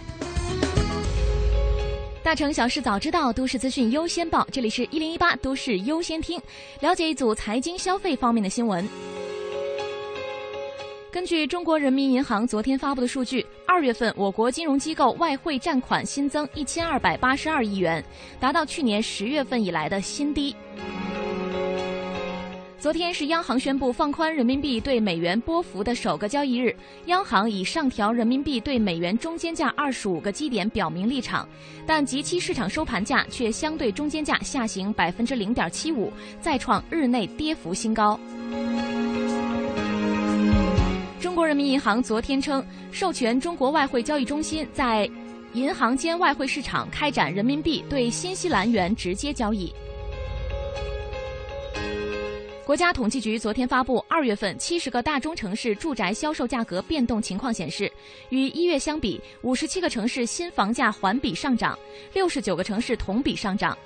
[2.23, 4.47] 大城小事早知道，都市资讯优先报。
[4.53, 6.39] 这里是一零一八都市优先听，
[6.81, 8.87] 了解一组财经消费方面的新闻。
[11.11, 18.05] 根据中国人民银行昨天发布的数据，二月份我国金融机构外汇占款新增一千二百八十二亿元，
[18.39, 20.55] 达到去年十月份以来的新低。
[22.81, 26.75] 昨天是央行宣布放宽人民币对美元波幅的首个交易日，
[27.07, 31.47] 央行以上调人民币对美元中间价二十五个基点表明立场，
[31.87, 38.19] 但即期市场收盘价却相对中间价下行百分之零点七五，再创日内跌幅新高。
[41.21, 45.07] 中国人民银行昨天称，授权中国外汇交易中心在
[45.53, 49.71] 银行间外汇市场开展人民币对新西兰元直接交易。
[52.71, 57.91] 国家统计局昨天发布二月份七十个大中城市住宅销售价格变动情况显示，
[58.29, 61.77] 与一月相比，五十七个城市新房价环比上涨，
[62.15, 63.77] 六十九个城市同比上涨。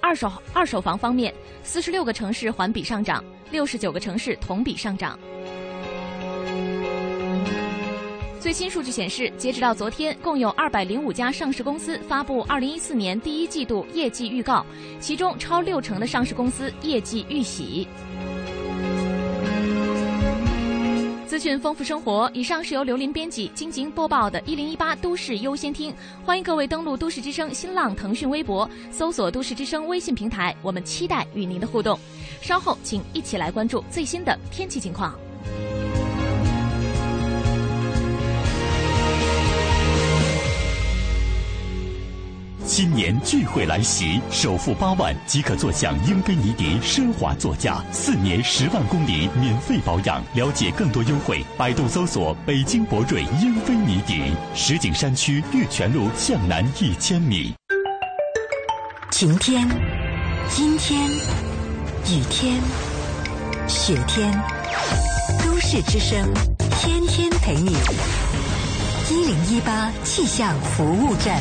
[0.00, 5.16] 二手二手房方面，四十六个城市环比上涨，六十九个城市同比上涨。
[8.40, 14.66] 最新数据显示，截止到昨天，共有二百零五家上市公司发布二零一四年第一季度业绩预告，
[14.98, 17.86] 其中超六成的上市公司业绩预喜。
[21.32, 22.30] 资讯丰富生活。
[22.34, 25.90] 以上是由刘林编辑、金晶播报的《一零一八都市优先听》，
[26.26, 31.98] 欢迎各位登录都市之声新浪、腾讯微博，搜索“都市之声”微信平台，我们期待与您的互动。
[32.42, 35.18] 稍后，请一起来关注最新的天气情况。
[42.72, 50.24] 新年聚会来袭，首付八万即可坐享英菲尼迪奢华座驾，四年十万公里免费保养。
[50.32, 54.32] 了解更多优惠，百度搜索“北京博瑞英菲尼迪”。
[54.56, 57.52] 石景山区玉泉路向南一千米。
[59.10, 59.68] 晴天、
[60.58, 61.10] 阴天、
[62.08, 62.58] 雨天、
[63.68, 64.32] 雪天，
[65.44, 66.26] 都市之声，
[66.80, 67.76] 天天陪你。
[69.10, 71.38] 一零一八气象服务站。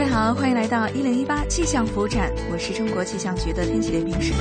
[0.00, 4.32] 位好，欢迎来到一零一八气象服务站，我是中国气象局的天气点评师。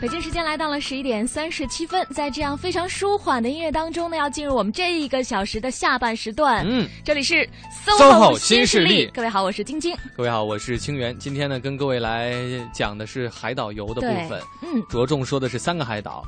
[0.00, 6.64] 北京时间来到了十一点三十七分，在这样非常舒缓的音乐当中呢，要进入我们这一个小时的下半时段。
[6.68, 7.48] 嗯，这里是
[7.86, 9.08] SOHO 新势力。
[9.14, 9.96] 各位好，我是晶晶。
[10.16, 11.16] 各位好，我是清源。
[11.16, 12.34] 今天呢，跟各位来
[12.72, 14.42] 讲的是海岛游的部分。
[14.62, 16.24] 嗯，着重说的是三个海岛。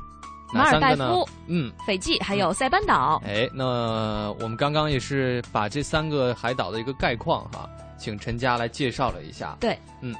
[0.53, 3.21] 马尔代夫、嗯，斐济还有塞班岛。
[3.25, 9.57] 哎，那我们刚刚也是把这三个海岛的一个概况哈，请陈佳来介绍了一下。
[9.59, 10.15] 对，嗯，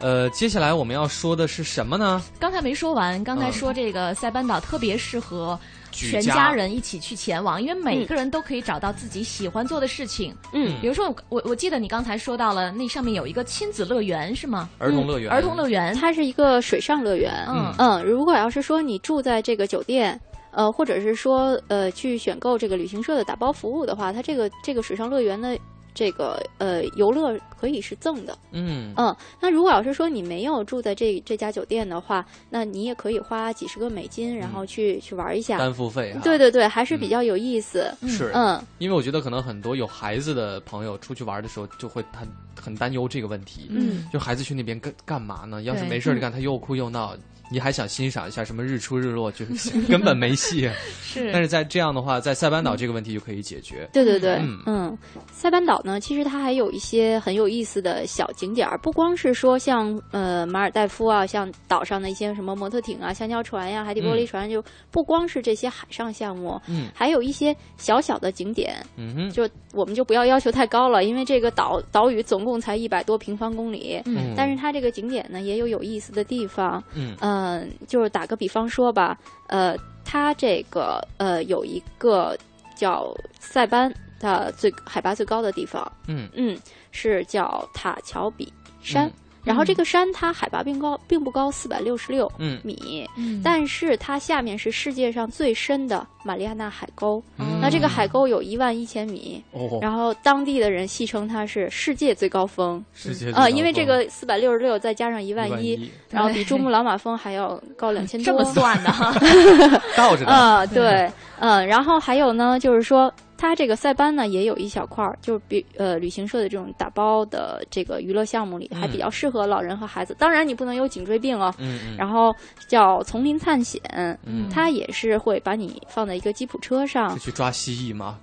[0.00, 2.22] 呃，接下来我们要说的是什么呢？
[2.38, 5.58] 刚才没说完，刚才说这个塞班岛特别适合。
[5.92, 10.34] 全家人一起去前往，因为每个人都可以找到自己喜欢做的事情。
[10.52, 14.68] 嗯，比如说我我我记得你刚才说到了那上面有一个亲子乐园是吗？
[14.78, 17.32] 儿童乐园，儿童乐园，它是一个水上乐园。
[17.48, 20.18] 嗯嗯，如果要是说你住在这个酒店，
[20.50, 25.56] 呃，或者是说呃去选购这个旅行社的打包服务的话，它这个这个水上乐园呢。
[25.94, 29.14] 这个呃，游乐可以是赠的，嗯嗯。
[29.40, 36.12] 那如果要是说你没有住在这这家酒店的话，那你也可以花几十个美金，然后去去玩一下，单付费。
[36.12, 37.92] 啊对对对，还是比较有意思。
[38.08, 42.28] 是，嗯，因为我觉得可能很多有孩子的朋友出去玩的时候，就会很
[42.60, 43.66] 很担忧这个问题。
[43.70, 45.62] 嗯，就孩子去那边干干嘛呢？
[45.62, 47.14] 要是没事儿干，他又哭又闹。
[47.52, 49.44] 你还想欣赏一下什么日出日落，就
[49.88, 50.70] 根本没戏。
[51.04, 53.86] 是，但是在这样的话，在塞班岛这个问题就可以解决。
[53.92, 54.96] 对对对，嗯，
[55.30, 77.14] 塞班岛呢，其实它还有一些很有意思的小景点儿，不光是说像呃马尔代夫啊，像岛上的一些什么摩托艇啊、香蕉船呀、海底玻璃船，就不光是这些海上项目，嗯，还有一些小小的景点，嗯哼，就我们就不要要求太高了，因为这个岛岛屿总共才一百多平方公里，嗯，但是它这个景点呢也有有意思的地方，嗯。
[77.42, 79.74] 嗯，就是打个比方说吧，呃，
[80.04, 82.36] 它这个呃有一个
[82.76, 86.28] 叫塞班的最海拔最高的地方，嗯。
[86.34, 86.56] 嗯，
[86.92, 89.10] 是叫塔乔比山。
[89.44, 92.30] 然后这个山它海拔并高并不高，四百六十六
[92.62, 93.08] 米，
[93.42, 97.22] 但是它下面是世界上最深的玛丽亚纳海沟。
[97.60, 99.42] 那这个海沟有一万一千米，
[99.80, 102.84] 然后当地的人戏称它是世界最高峰。
[102.92, 108.24] 世界啊，因为这个四百六十六再加上一万一，然后比珠穆朗玛峰还要高两千多。
[108.32, 109.12] 这么算的哈？
[109.96, 113.12] 倒着的啊，对，嗯，然后还有呢，就是说。
[113.42, 120.14] 它这个塞班呢也有一小块儿，就是比呃旅行社的这种打包的这个娱乐项目里，还比较适合老人和孩子。
[120.16, 121.52] 当然你不能有颈椎病哦。
[121.58, 121.96] 嗯嗯。
[121.96, 122.32] 然后
[122.68, 123.82] 叫丛林探险，
[124.24, 128.18] 嗯它也是会把你放在一个吉普车上是，去抓蜥蜴吗？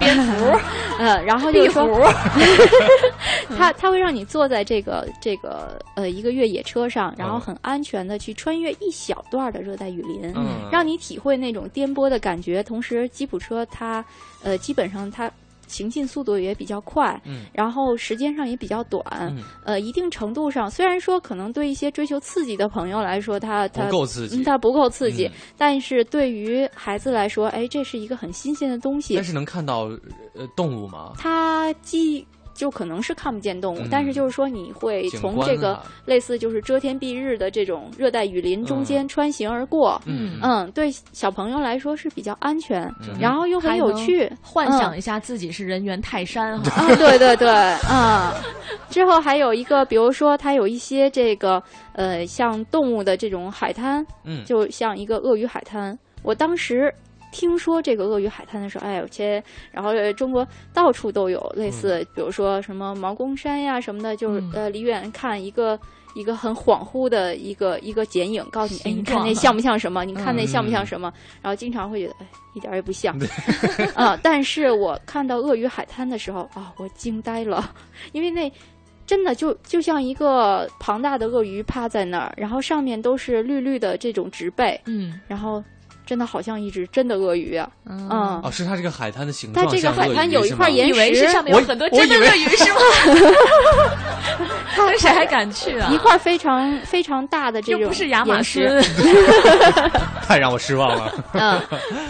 [0.00, 0.44] 蝙蝠、
[0.98, 2.02] 呃，然后就是壁说 虎，
[3.56, 12.60] 它它会让你坐在这个这个呃一个越野车上，然后嗯很安全的去穿越一小段的热带雨林，嗯让你体会那种颠簸的感觉。
[12.60, 13.83] 同时，吉普车它
[14.42, 15.30] 呃基本上它
[15.66, 19.02] 行进速度也比较快，嗯然后时间上也比较短，
[19.34, 29.24] 嗯呃，一定程度上虽然说可能对一些追求刺激的朋友来说，它它不够刺激嗯它不够刺激，嗯但是对于孩子来说，哎，这是一个很新鲜的东西但。
[29.24, 29.84] 是能看到
[30.34, 31.14] 呃动物吗？
[31.16, 40.00] 它既就可能是看不见动物，嗯但是就是说你会从这个啊类似就是遮天蔽日的这种热带雨林中间穿行而过。
[40.06, 40.38] 嗯。
[40.42, 43.18] 嗯，对小朋友来说是比较安全，嗯。
[43.20, 46.82] 然后又很有趣，幻想一下自己是人猿泰山哈。
[46.82, 47.48] 啊，对对对，
[47.90, 48.32] 嗯，
[48.88, 51.62] 之后还有一个，比如说它有一些这个
[51.92, 54.44] 呃，像动物的这种海滩，嗯。
[54.44, 55.98] 就像一个鳄鱼海滩。
[56.22, 56.92] 我当时
[57.34, 59.42] 听说这个鳄鱼海滩的时候，哎呦切，
[59.72, 65.78] 然后呃中国到处都有类似，比如说什么毛公山呀什么的，就是、嗯呃离远看一个。
[66.16, 70.04] 一个很恍惚的一个一个剪影，告诉你，哎，你看那像不像什么？
[70.04, 71.12] 你看那嗯像不像什么？
[71.42, 73.18] 然后经常会觉得，哎，一点儿也不像。
[73.96, 74.16] 啊！
[74.22, 77.74] 但是我看到鳄鱼海滩的时候啊，我惊呆了，
[78.12, 78.48] 因为那
[79.04, 85.60] 真的就就像一个庞大的鳄鱼趴在那儿，然后上面都是绿绿的这种植被，嗯然后
[86.06, 87.68] 真的好像一只真的鳄鱼啊！
[87.86, 92.78] 嗯嗯，哦，是它这个海滩的形状它这个海滩有一块岩以为是石上面有很多真的鳄鱼是吗？
[94.76, 95.98] 他谁还敢去啊 一？
[95.98, 98.62] 块非常非常大的这种又不是亚马逊，
[100.22, 101.60] 太让我失望了嗯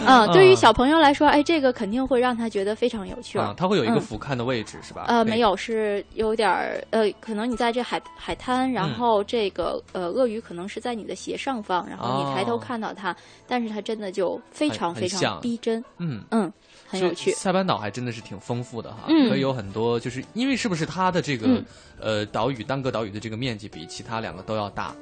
[0.07, 3.39] 嗯，对于小朋友来说，哎，这个肯定会让他觉得非常有趣。
[3.39, 3.55] 啊！
[3.57, 5.05] 它会有一个嗯俯瞰的位置是吧？
[5.09, 13.15] 呃，没有，是有点儿呃，可能你在这海海滩，然嗯后这个呃鳄鱼可能是在你的斜上方，然后你抬头哦看到它，
[13.47, 16.25] 但是它真的就非常非常逼真，嗯。
[16.31, 16.53] 嗯，
[16.89, 17.31] 很有趣。
[17.33, 19.29] 塞班岛还真的是挺丰富的哈，嗯。
[19.29, 21.65] 可以有很多，就是因为是不是它的这个、嗯。
[22.01, 24.93] 呃岛屿单个岛屿的这个面积比其他两个都要大？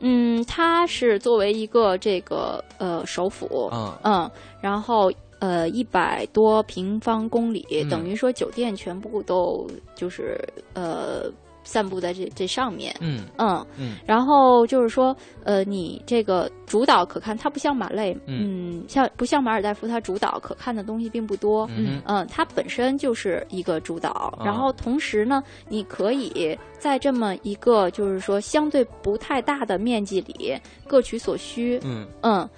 [0.00, 3.96] 嗯，它是作为一个这个呃首府，嗯。
[4.02, 7.88] 嗯，然后呃一百多平方公里，嗯。
[7.88, 10.38] 等于说酒店全部都就是
[10.74, 11.30] 呃
[11.66, 13.24] 散布在这这上面，嗯。
[13.36, 13.96] 嗯，嗯。
[14.06, 18.80] 然后就是说，呃，你这个主导可看，它不像马累，嗯。
[18.80, 22.00] 嗯，像不像马尔代夫，它主导可看的东西并不多，嗯。
[22.06, 24.44] 嗯，它本身就是一个主岛，啊。
[24.44, 32.48] 然后同时呢，你可以在这么一个就是说相对不太大的面积里各取所需，嗯，嗯，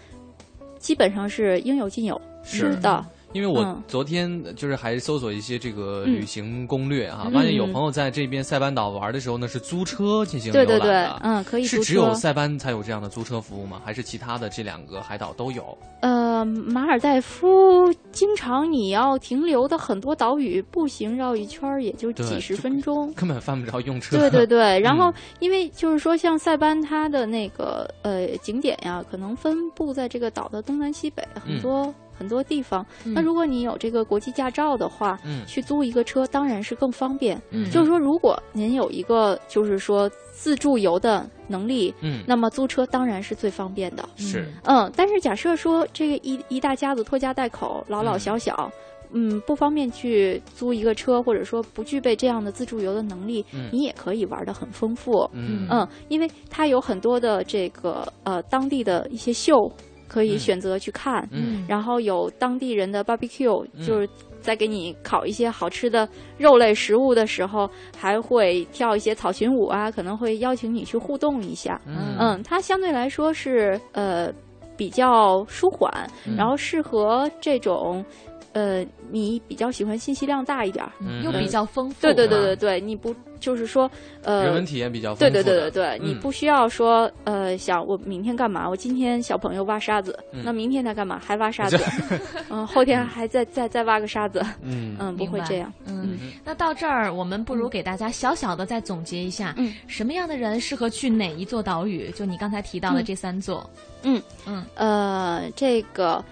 [0.79, 13.81] 基本上是应有尽有，是的，因为我嗯昨天就是还搜索一些这个嗯旅行攻略哈，嗯发现有朋友在这边塞班岛玩的时候呢是租车进行对对游览的，对嗯可以是只有塞班才有这样的租车服务吗？
[13.85, 15.77] 还是其他的这两个海岛都有？
[16.01, 23.13] 呃，马尔代夫经常你要停留的很多岛屿，步行绕一圈儿也就几十分钟。
[23.15, 24.17] 根本犯不着用车。
[24.17, 32.85] 对对对，然后嗯因为就是说，像塞班它的那个呃景点呀，可能分布在这个岛的东南西北很嗯多、很多地方。
[33.05, 37.41] 嗯那如果你有这个国际驾照的话，嗯去租一个车当然是更方便。
[37.51, 44.09] 嗯就是说，如果您有一个就是说自助游的能力，嗯，那么租车当然是最方便的。
[44.17, 48.71] 是嗯，但是假设说这个一一大家子拖家带口，老老小小，
[49.13, 55.29] 嗯不方便去租一个车，或者说不具备这样的自助游的能力，嗯你也可以玩的很丰富。
[55.33, 59.71] 嗯嗯，因为它有很多的这个呃当地的一些秀
[60.09, 60.39] 可以嗯。
[60.39, 61.65] 选择去看，嗯。
[61.69, 63.87] 然后有当地人的 barbecue，嗯。
[63.87, 64.09] 就是
[64.41, 71.81] 在给你烤一些好吃的肉类食物的时候，还会跳一些草裙舞啊，可能会邀请你去互动一下。
[71.87, 72.17] 嗯。
[72.19, 74.33] 嗯，它相对来说是呃
[74.77, 75.93] 比较舒缓，
[76.27, 76.35] 嗯。
[76.37, 78.05] 然后适合这种
[78.53, 80.93] 呃你比较喜欢信息量大一点儿。
[81.01, 81.97] 嗯又比较丰富。
[82.03, 83.91] 对对对啊对对，你不就是说
[84.23, 85.43] 呃人文体验比较丰对富对。
[85.45, 88.69] 对对对对，你嗯不需要说呃想我明天干嘛？
[88.69, 91.21] 我今天小朋友挖沙子，嗯那明天他干嘛？
[91.25, 91.79] 还挖沙子，
[92.51, 95.73] 嗯，后天还再再再挖个沙子，嗯嗯，不会这样。
[95.87, 102.11] 嗯，那到这儿，我们不如给大家小小的再总结一下，嗯，什么样的人适合去哪一座岛屿？
[102.13, 103.69] 就你刚才提到的嗯这三座。
[104.03, 106.25] 嗯嗯，呃，这个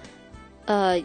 [0.66, 1.00] 呃，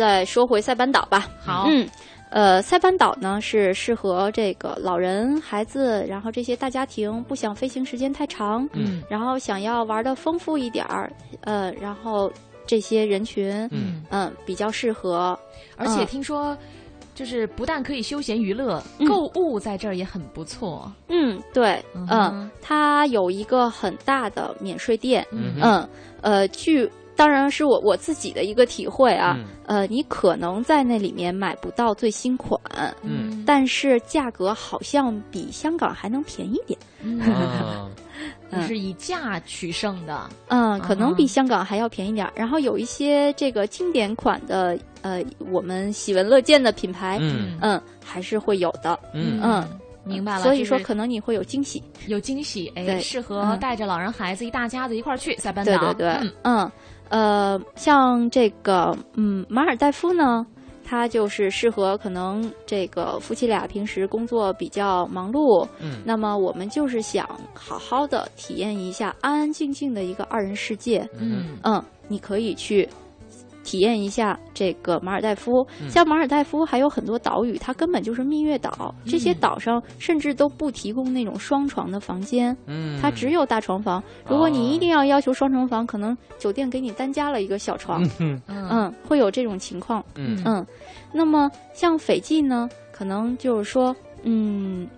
[0.00, 1.28] 再说回塞班岛吧。
[1.44, 1.86] 好，嗯，
[2.30, 12.32] 呃，塞班岛呢是适合这个老人、孩子，然后这些大家庭不想飞行时间太长，嗯然后想要玩的丰富一点儿，呃，然后
[12.66, 15.38] 这些人群，嗯嗯，比较适合。
[15.76, 16.56] 而且嗯听说，
[17.14, 20.90] 就是不但可以休闲娱乐，购物在这儿也很不错。
[21.08, 25.86] 嗯，对，嗯它有一个很大的免税店，嗯，
[26.22, 26.90] 呃，据
[27.20, 29.44] 当然是我我自己的一个体会啊，嗯。
[29.66, 32.58] 呃，你可能在那里面买不到最新款，
[33.02, 33.44] 嗯。
[33.46, 36.78] 但是价格好像比香港还能便宜点，
[37.20, 37.90] 啊，
[38.48, 40.30] 嗯，是以价取胜的。
[40.48, 42.32] 嗯，可能啊比香港还要便宜点儿。
[42.34, 49.40] 然后有一些这个经典款的，呃，我们喜闻乐见的品牌，嗯嗯，还是会有的，嗯。
[49.42, 49.68] 嗯。
[50.04, 50.42] 明白了。
[50.42, 51.82] 所以说可能你会有惊喜。
[52.06, 55.92] 有惊喜，哎，对适合嗯带着老人孩子一大家子一块儿去塞班对岛。
[55.94, 56.72] 对对，嗯嗯
[57.08, 60.46] 呃，像这个嗯马尔代夫呢，
[60.84, 72.88] 它就是适合可能这个夫妻俩平时工作比较忙碌，嗯那么我们就是想好好的体验一下安安静静的一个二人世界，嗯嗯，你可以去。
[73.70, 78.92] 体验一下这个马尔代夫，嗯像马尔代夫还有很多岛屿，它根本就是蜜月岛。
[79.06, 84.02] 这些嗯岛上甚至都不提供那种双床的房间，嗯，它只有大床房。
[84.26, 90.66] 如果你一定要要求双床房，可能酒店给你单加了一个小床，嗯嗯嗯，会有这种情况，嗯嗯。
[91.12, 93.94] 那么像斐济呢，可能就是说，
[94.24, 94.88] 嗯，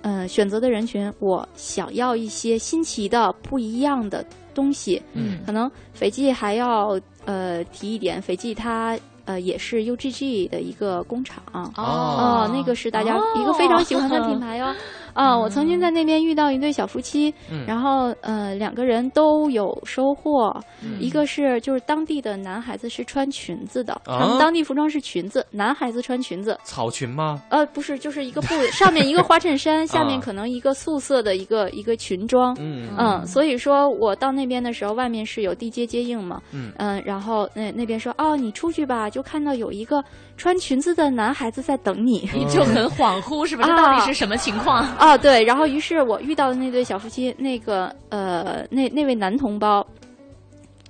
[0.00, 4.24] 呃，选择的人群，我想要一些新奇的、不一样的
[4.54, 11.42] 东西，嗯可能斐济还要呃提一点，斐济它呃也是 UGG 的一个工厂。
[11.52, 14.74] 哦哦，那个是大家一个非常喜欢的品牌哦。
[15.14, 20.52] 啊，我曾经在那边遇到一对小夫妻，嗯然后呃两个人都有收获。
[20.82, 26.58] 嗯一个是就是当地的男孩子是穿裙子的，啊他们当地服装是裙子，男孩子穿裙子。
[26.64, 27.40] 草裙吗？
[27.50, 32.56] 呃，不是，就是一个布，上面一个花衬衫， 下面啊可能一个素色的一个一个裙装。
[32.60, 36.72] 嗯嗯，所以说我到那边的时候，外面是有地接接应嘛，嗯
[37.04, 40.02] 然后那那边说哦，你出去吧，就看到有一个
[40.36, 42.28] 穿裙子的男孩子在等你。
[42.34, 43.64] 你 就很恍惚，是吧？
[43.66, 44.78] 这到底是什么情况？
[44.98, 49.86] 啊，对，然后于是我遇到的那对小夫妻，那个呃，那那位男同胞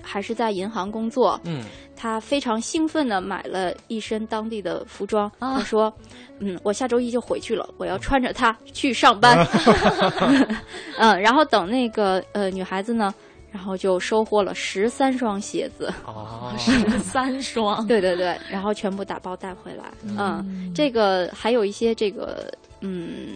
[0.02, 1.62] 还是在银行工作，嗯
[1.94, 5.92] 他非常兴奋的买了一身当地的服装，啊他说
[6.40, 9.38] ：“嗯，我下周一就回去了，我要穿着它去上班。
[10.98, 13.14] ”嗯，然后等那个呃女孩子呢，
[13.52, 17.86] 然后就收获了十三双鞋子，哦， 十三双。
[17.86, 19.84] 对对对，然后全部打包带回来。
[20.18, 22.52] 嗯，这个还有一些这个。
[22.82, 23.28] 嗯，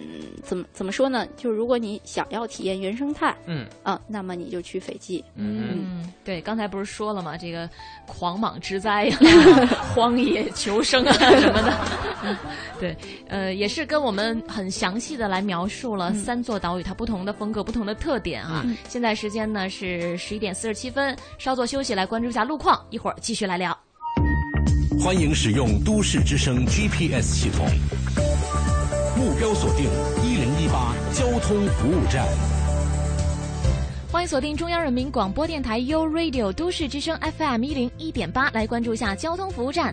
[0.42, 1.26] 怎么怎么说呢？
[1.36, 5.24] 就如果你想要体验原生态，嗯啊，那么你就去斐济。
[5.36, 7.36] 嗯，对，刚才不是说了吗？
[7.36, 7.68] 这个
[8.07, 9.16] 狂蟒之灾呀、
[9.94, 11.72] 荒野求生啊什么的，
[12.24, 12.36] 嗯
[12.80, 12.97] 对，
[13.28, 18.66] 呃，也是跟我们很详细的来描述了三座岛屿它不同的风格、不同的特点啊。
[18.88, 23.76] 现在时间呢是十一点四十七分，稍作休息，来关注一下路况，一会儿继续来聊。
[24.99, 27.66] 欢迎使用都市之声 GPS 系统，
[29.17, 29.87] 目标锁定
[30.23, 32.27] 一零一八交通服务站。
[34.12, 39.91] 欢迎锁定中央人民广播电台 u Radio 都市之声 FM 一零一点八，来关注一下交通服务站。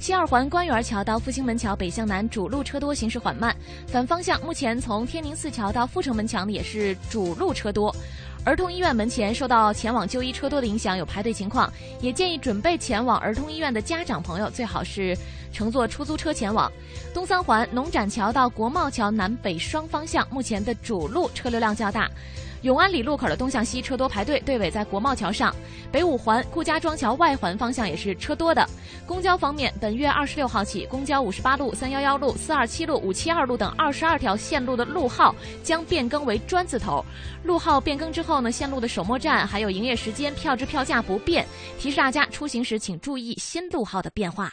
[0.00, 3.54] 西二环官园桥到复兴门桥北向南主路车多，行驶缓慢。
[3.86, 7.94] 反方向目前从天宁寺桥到阜成门墙也是主路车多。
[8.44, 15.16] 儿童医院门前受到前往就医车多的影响，有排队情况，也建议准备前往儿童医院的家长朋友最好是
[15.52, 16.70] 乘坐出租车前往。
[17.12, 22.08] 东三环农展桥到国贸桥南北双方向目前的主路车流量较大。
[22.62, 25.48] 永安里路口的东向西车多排队，队尾在国贸桥上；
[25.92, 28.68] 北五环顾家庄桥外环方向也是车多的。
[29.06, 35.32] 公交方面，本月二十六号起，公交五十八路、三幺幺路、四二七路、五七二路等二十二条线路的路号
[35.62, 37.04] 将变更为专字头。
[37.44, 41.46] 路号变更之后呢，线路的首末站还有营业时间、票制票价不变。
[41.78, 44.52] 提示大家出行时请注意新路号的变化。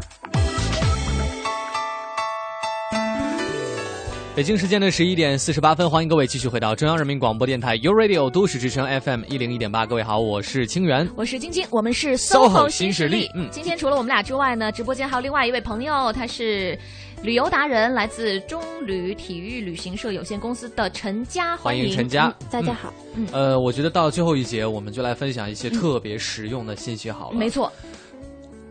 [4.33, 9.85] 北京时间的十一点四十八分，欢迎各位继续回到中央人民广播电台 u Radio 都市之声 FM 一零一点八。
[9.85, 13.29] 各位好，我是清源，我是晶晶，我们是 SOHO SOHO 新新势力。
[13.35, 13.49] 嗯。
[13.51, 16.79] 今天除了我们俩之外呢，直播间还有另外一位朋友，他是
[17.21, 21.89] 旅游达人，来自中旅体育旅行社有限公司的陈佳，欢迎。
[21.89, 22.33] 迎陈佳。
[22.49, 23.27] 大家好，嗯。
[23.33, 27.37] 呃，我觉得到最后一节，我们就来分享一些特别实用的信息好了。
[27.37, 27.69] 没错，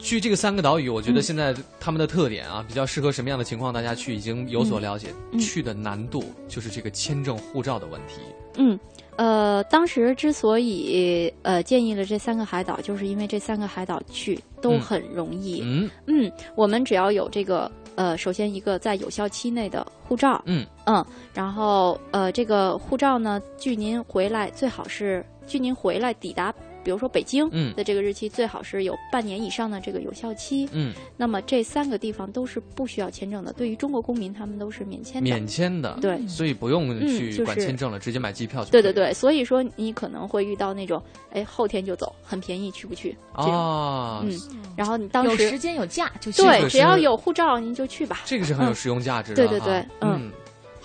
[0.01, 5.09] 去这个三个岛屿，我觉得现在他们的特点啊，比较适合什么样的情况，大家去已经有所了解。
[5.38, 8.20] 去的难度就是这个签证、护照的问题。
[8.57, 8.78] 嗯，
[9.16, 15.61] 呃，当时之所以呃建议了这三个海岛，就是因为这三个海岛去都很容易。
[15.62, 20.42] 嗯嗯，我们只要有这个呃，首先一个在有效期内的护照。
[20.46, 26.53] 嗯嗯，然后呃，这个护照呢，距您回来最好是距您回来抵达。
[26.83, 30.68] 比如说北京的这个日期最好是有半年以上的这个有效期。
[30.72, 35.22] 嗯，那么这三个地方都是不需要签证的，对于中国公民他们都是免签的。
[35.22, 38.70] 免签的，对，所以不用去管签证了，直接买机票去。
[38.70, 41.03] 对对对，所以说你可能会遇到那种，
[41.33, 43.16] 哎，后天就走，很便宜，去不去？
[43.33, 44.39] 啊，嗯，
[44.76, 46.43] 然后你当时有时间有假就去。
[46.43, 48.20] 对，只要有护照您就去吧。
[48.24, 49.47] 这个是很有实用价值的。
[49.47, 50.31] 对对对，嗯。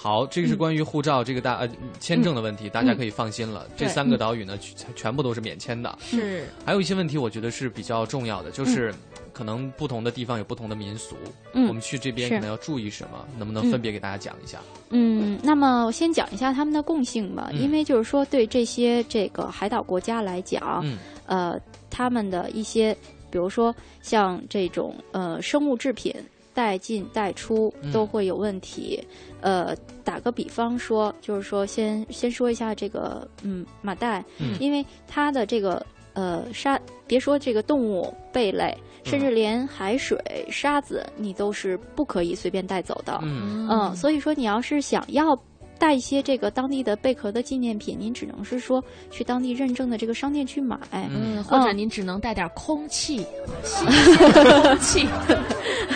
[0.06, 1.68] 好，这个是关于护照这个大呃
[1.99, 3.68] 签证的问题，大家可以放心了。
[3.76, 4.56] 这三个岛屿呢，
[4.95, 5.97] 全部都是免签的。
[5.99, 8.93] 是，还有一些问题，我觉得是比较重要的，就是
[9.34, 11.16] 可能不同的地方有不同的民俗，
[11.53, 14.60] 我们去这边可能要注意什么，能不能分别给大家讲一下？
[14.91, 20.86] 嗯，那么我先讲一下他们的共性吧，因为就是说对这些这个海岛国家来讲，
[21.26, 22.95] 呃，他们的一些，
[23.32, 26.14] 比如说像这种呃生物制品。
[26.56, 28.99] 带进带出都会有问题，
[29.41, 34.24] 呃，打个比方说，就是说，先先说一下这个，嗯，马袋，
[34.60, 40.18] 因为它的这个呃沙，别说这个动物贝类，甚至连海水
[40.49, 45.38] 沙子，你都是不可以随便带走的，嗯，所以说你要是想要。
[45.78, 53.26] 带一些这个当地的贝壳的纪念品，您只能是说去当地认证的这个商店去买，嗯，或者您只能带点空气，
[53.63, 55.07] 空气，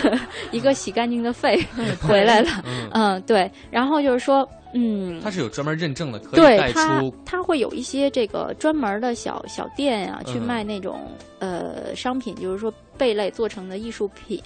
[0.52, 1.60] 一个洗干净的肺
[2.00, 4.48] 回来了，嗯，对，然后就是说。
[4.72, 7.14] 嗯，它是有专门认证的，可以带出。
[7.24, 11.00] 它会有一些这个专门的小小店啊，去卖那种
[11.38, 14.42] 呃商品，就是说贝类做成的艺术品、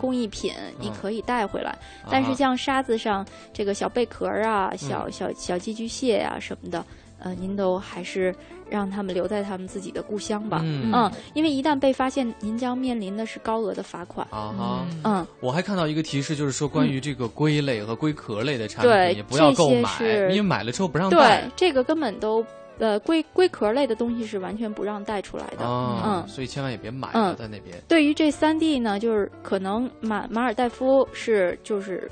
[0.00, 1.76] 工艺品，你可以带回来。
[2.10, 6.84] 但是像沙子上这个小贝壳啊、小小小寄居蟹啊什么的，
[7.20, 8.34] 呃，您都还是。
[8.70, 10.60] 让他们留在他们自己的故乡吧。
[10.62, 14.28] 嗯，因为一旦被发现，您将面临的是高额的罚款。
[14.30, 19.88] 啊哈，嗯，我还看到一个提示，就是说关于这个龟类和龟壳类的产品，也不要购买，
[20.28, 21.40] 因为买了之后不让带。
[21.40, 22.44] 对，这个根本都
[22.78, 25.64] 呃龟龟壳类的东西是完全不让带出来的。
[25.64, 27.74] 嗯，所以千万也别买了，在那边。
[27.88, 32.06] 对于这三地呢，就是可能马马尔代夫是就是。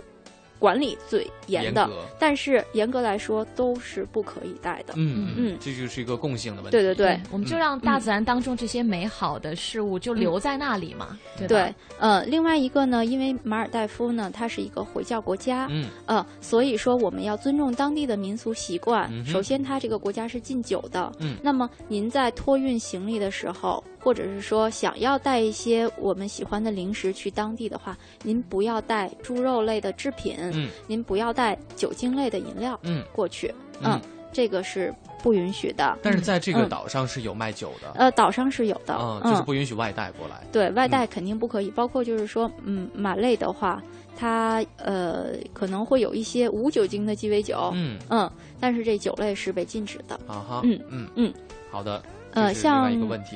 [0.67, 1.89] 管理最严的，
[2.19, 4.95] 但是严格来说都是不可以带的。
[4.97, 6.71] 嗯嗯，这就是一个共性的问题。
[6.73, 19.09] 对对对，我们就让大自然当中这些美好的事物就留在那里嘛，对对，呃，另外一个呢，因为马尔代夫呢，它是一个回教国家，嗯呃，所以说我们要尊重当地的民俗习惯。
[19.25, 21.13] 首先，它这个国家是禁酒的。
[21.21, 23.85] 嗯，那么您在托运行李的时候。
[24.07, 33.53] 或者是说想要带一些我们喜欢的零食去当地的话，您不要带猪肉类的制品，嗯，您不要带酒精类的饮料，嗯，过去，
[33.83, 34.01] 嗯，
[34.33, 34.95] 这个是
[35.25, 35.99] 不允许的。
[36.05, 40.41] 但是在这个岛上是有卖酒的，呃，岛上是有的，嗯，就是不允许外带过来。
[40.53, 43.83] 对外带肯定不可以，包括就是说，嗯，马类的话，
[44.17, 48.31] 它呃可能会有一些无酒精的鸡尾酒，嗯嗯，
[48.61, 50.15] 但是这酒类是被禁止的。
[50.29, 51.35] 啊哈，嗯嗯嗯，
[51.73, 52.01] 好的。
[52.37, 52.93] 呃，像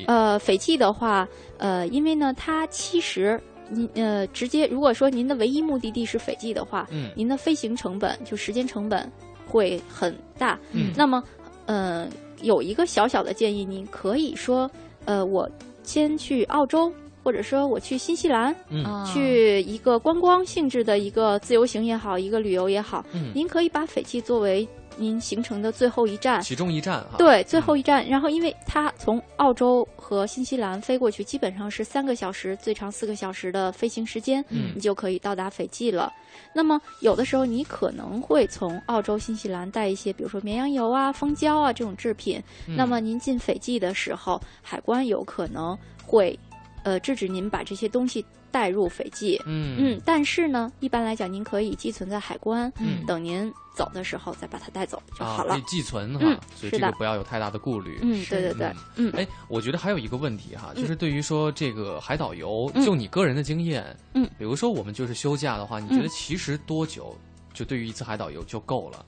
[0.07, 1.27] 呃斐济的话，
[1.57, 3.41] 呃，因为呢，它其实
[3.71, 9.11] 您呃直接，如果说您的唯一目的地是斐济的话，嗯，您的飞行成本就时间成本
[9.47, 11.25] 会很大，嗯，那么
[11.65, 12.07] 呃
[12.43, 14.71] 有一个小小的建议，您可以说，
[15.07, 15.49] 呃，我
[15.83, 16.93] 先去澳洲，
[17.23, 24.69] 或者说我去新西兰，嗯，去一个观光性质的一个自由行也好，一个旅游也好，嗯，您可以把斐济作为。
[24.97, 28.07] 您行程的最后一站，其中一站哈，对，最后一站。
[28.07, 36.12] 然后，因为它从澳洲和新西兰飞过去，基本上是三个小时，最长四个小时的飞行时间，嗯，你就可以到达斐济了。
[36.55, 42.43] 那么，有的时候你可能会从澳洲、新西兰带一些，比如说绵羊油啊、蜂胶啊这种制品。
[42.66, 46.38] 那么，您进斐济的时候，海关有可能会，
[46.85, 48.24] 呃，制止您把这些东西。
[48.53, 55.55] 带入斐济，嗯嗯，但是呢，一般来讲，您可以寄存在海关，嗯，等您走的时候再把它带走就好了。
[55.55, 58.01] 可以寄存哈，所以这个不要有太大的顾虑。
[58.03, 67.16] 嗯，对对对，嗯，哎，我觉得还有一个问题哈，就是对于说这个海岛游，就你个人的经验，嗯，比如说我们就是休假的话，你觉得其实多久
[67.55, 69.07] 就对于一次海岛游就够了？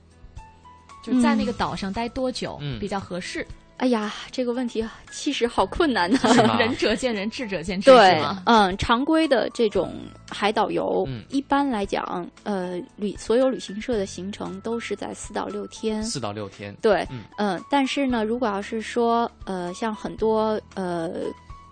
[1.02, 3.44] 就在那个岛上待多久比较合适？
[3.82, 6.16] 哎呀，这个问题其实好困难呢。
[6.56, 9.92] 仁 者见仁，智者见智，对，嗯，常规的这种
[10.30, 16.00] 海岛游，一般来讲，呃，旅所有旅行社的行程都是在四到六天。
[16.04, 16.72] 四到六天。
[16.80, 17.04] 对，
[17.38, 21.10] 嗯，但是呢，如果要是说，呃，像很多呃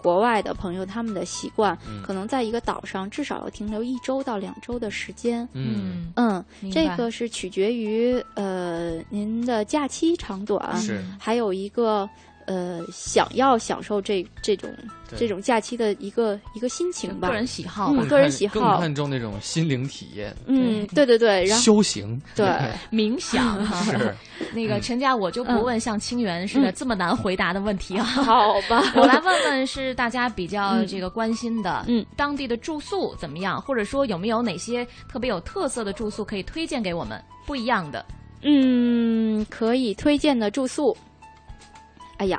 [0.00, 5.48] 国外的朋友他们的习惯，可能在一个岛上至少要停留一周到两周的时间。
[5.52, 12.08] 嗯嗯，这个是取决于呃您的假期长短，是还有一个。
[12.50, 14.68] 呃，想要享受这这种
[15.16, 20.34] 这种假期的一个一个心情吧，个人喜好，个人喜好，更看重那种心灵体验。
[20.46, 21.06] 嗯，对。
[21.06, 22.46] 对对，然后修行，对。
[22.90, 23.64] 冥想。
[23.84, 24.12] 是。
[24.52, 28.02] 那个陈佳，我就不问像清源似的这么难回答的问题啊。
[28.04, 33.62] 好吧， 我来问问是大家比较这个关心的，嗯，当地的住宿怎么样？
[33.62, 37.22] 或者说有没有哪些特别有特色的住宿可以推荐给我们？
[37.46, 38.04] 不一样的，
[38.42, 40.96] 嗯，可以推荐的住宿。
[42.20, 42.38] 哎呀，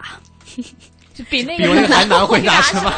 [1.16, 2.94] 就比那个还难回答是吗？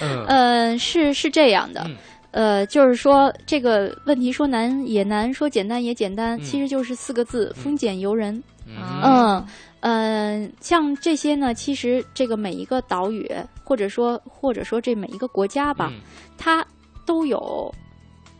[0.28, 1.86] 嗯，是是这样的，
[2.30, 8.42] 呃，就是说这个问题说难也难，说简单也简单，其实就是四个字：丰俭由人。
[8.66, 9.44] 嗯。
[9.80, 13.30] 嗯，像这些呢，其实这个每一个岛屿，
[13.62, 15.92] 或者说或者说这每一个国家吧，
[16.38, 16.64] 它
[17.04, 17.70] 都有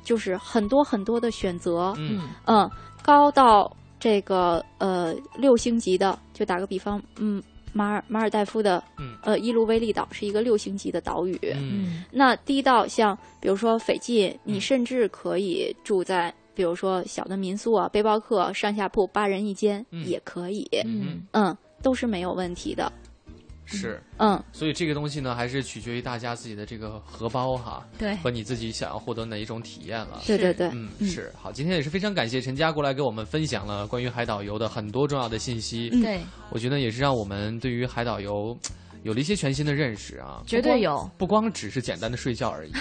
[0.03, 1.93] 就是很多很多的选择。
[1.99, 2.23] 嗯。
[2.47, 2.71] 嗯，
[3.03, 3.71] 高到。
[4.03, 7.41] 这个呃六星级的，就打个比方，嗯，
[7.73, 8.83] 马尔马尔代夫的，
[9.23, 11.39] 呃伊卢威利岛是一个六星级的岛屿。
[11.55, 20.69] 嗯，那低到像比如说斐济，你甚至可以住在比如说小的民宿啊，背包客上下铺八人一间也可以。
[20.85, 22.93] 嗯嗯，都是没有问题的。
[23.77, 30.21] 是，嗯，所以这个东西呢，还是取决于大家自己的这个荷包哈，对，和你自己想要获得哪一种体验了。
[30.27, 31.33] 对对对，嗯，是。
[31.41, 35.91] 好，今天也是非常感谢陈佳过来给我们分享了关于海岛游的很多重要的信息。
[36.03, 36.21] 对，
[36.51, 38.57] 我觉得也是让我们对于海岛游
[39.03, 40.43] 有了一些全新的认识啊。
[40.47, 42.73] 绝对有，不光只是简单的睡觉而已，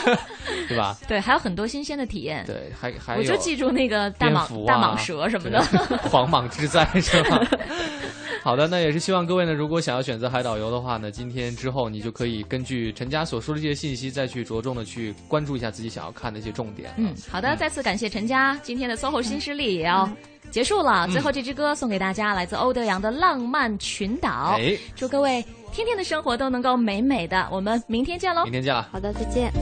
[0.68, 0.96] 对吧？
[1.06, 2.44] 对，还有很多新鲜的体验。
[2.46, 5.60] 对，还还我就记住那个大蟒大蟒蛇什么的，
[6.08, 7.40] 黄蟒之灾是吧？
[8.42, 16.92] 好的，那也是希望各位呢，如果想要选择海岛游的话呢，今天之后你就可以根据陈佳所说的这些信息，再去着重的去关注一下自己想要看的一些重点。
[16.96, 20.08] 嗯，好的，再次感谢陈佳，今天的 SOHO 新势力也要
[20.50, 21.06] 结束了。
[21.08, 24.28] 最后这支歌送给大家，来自欧德阳的《浪漫群岛》。
[24.60, 27.46] 哎，祝各位天天的生活都能够美美的。
[27.50, 28.44] 我们明天见喽！
[28.44, 28.88] 明天见了。
[28.90, 29.52] 好的，再见。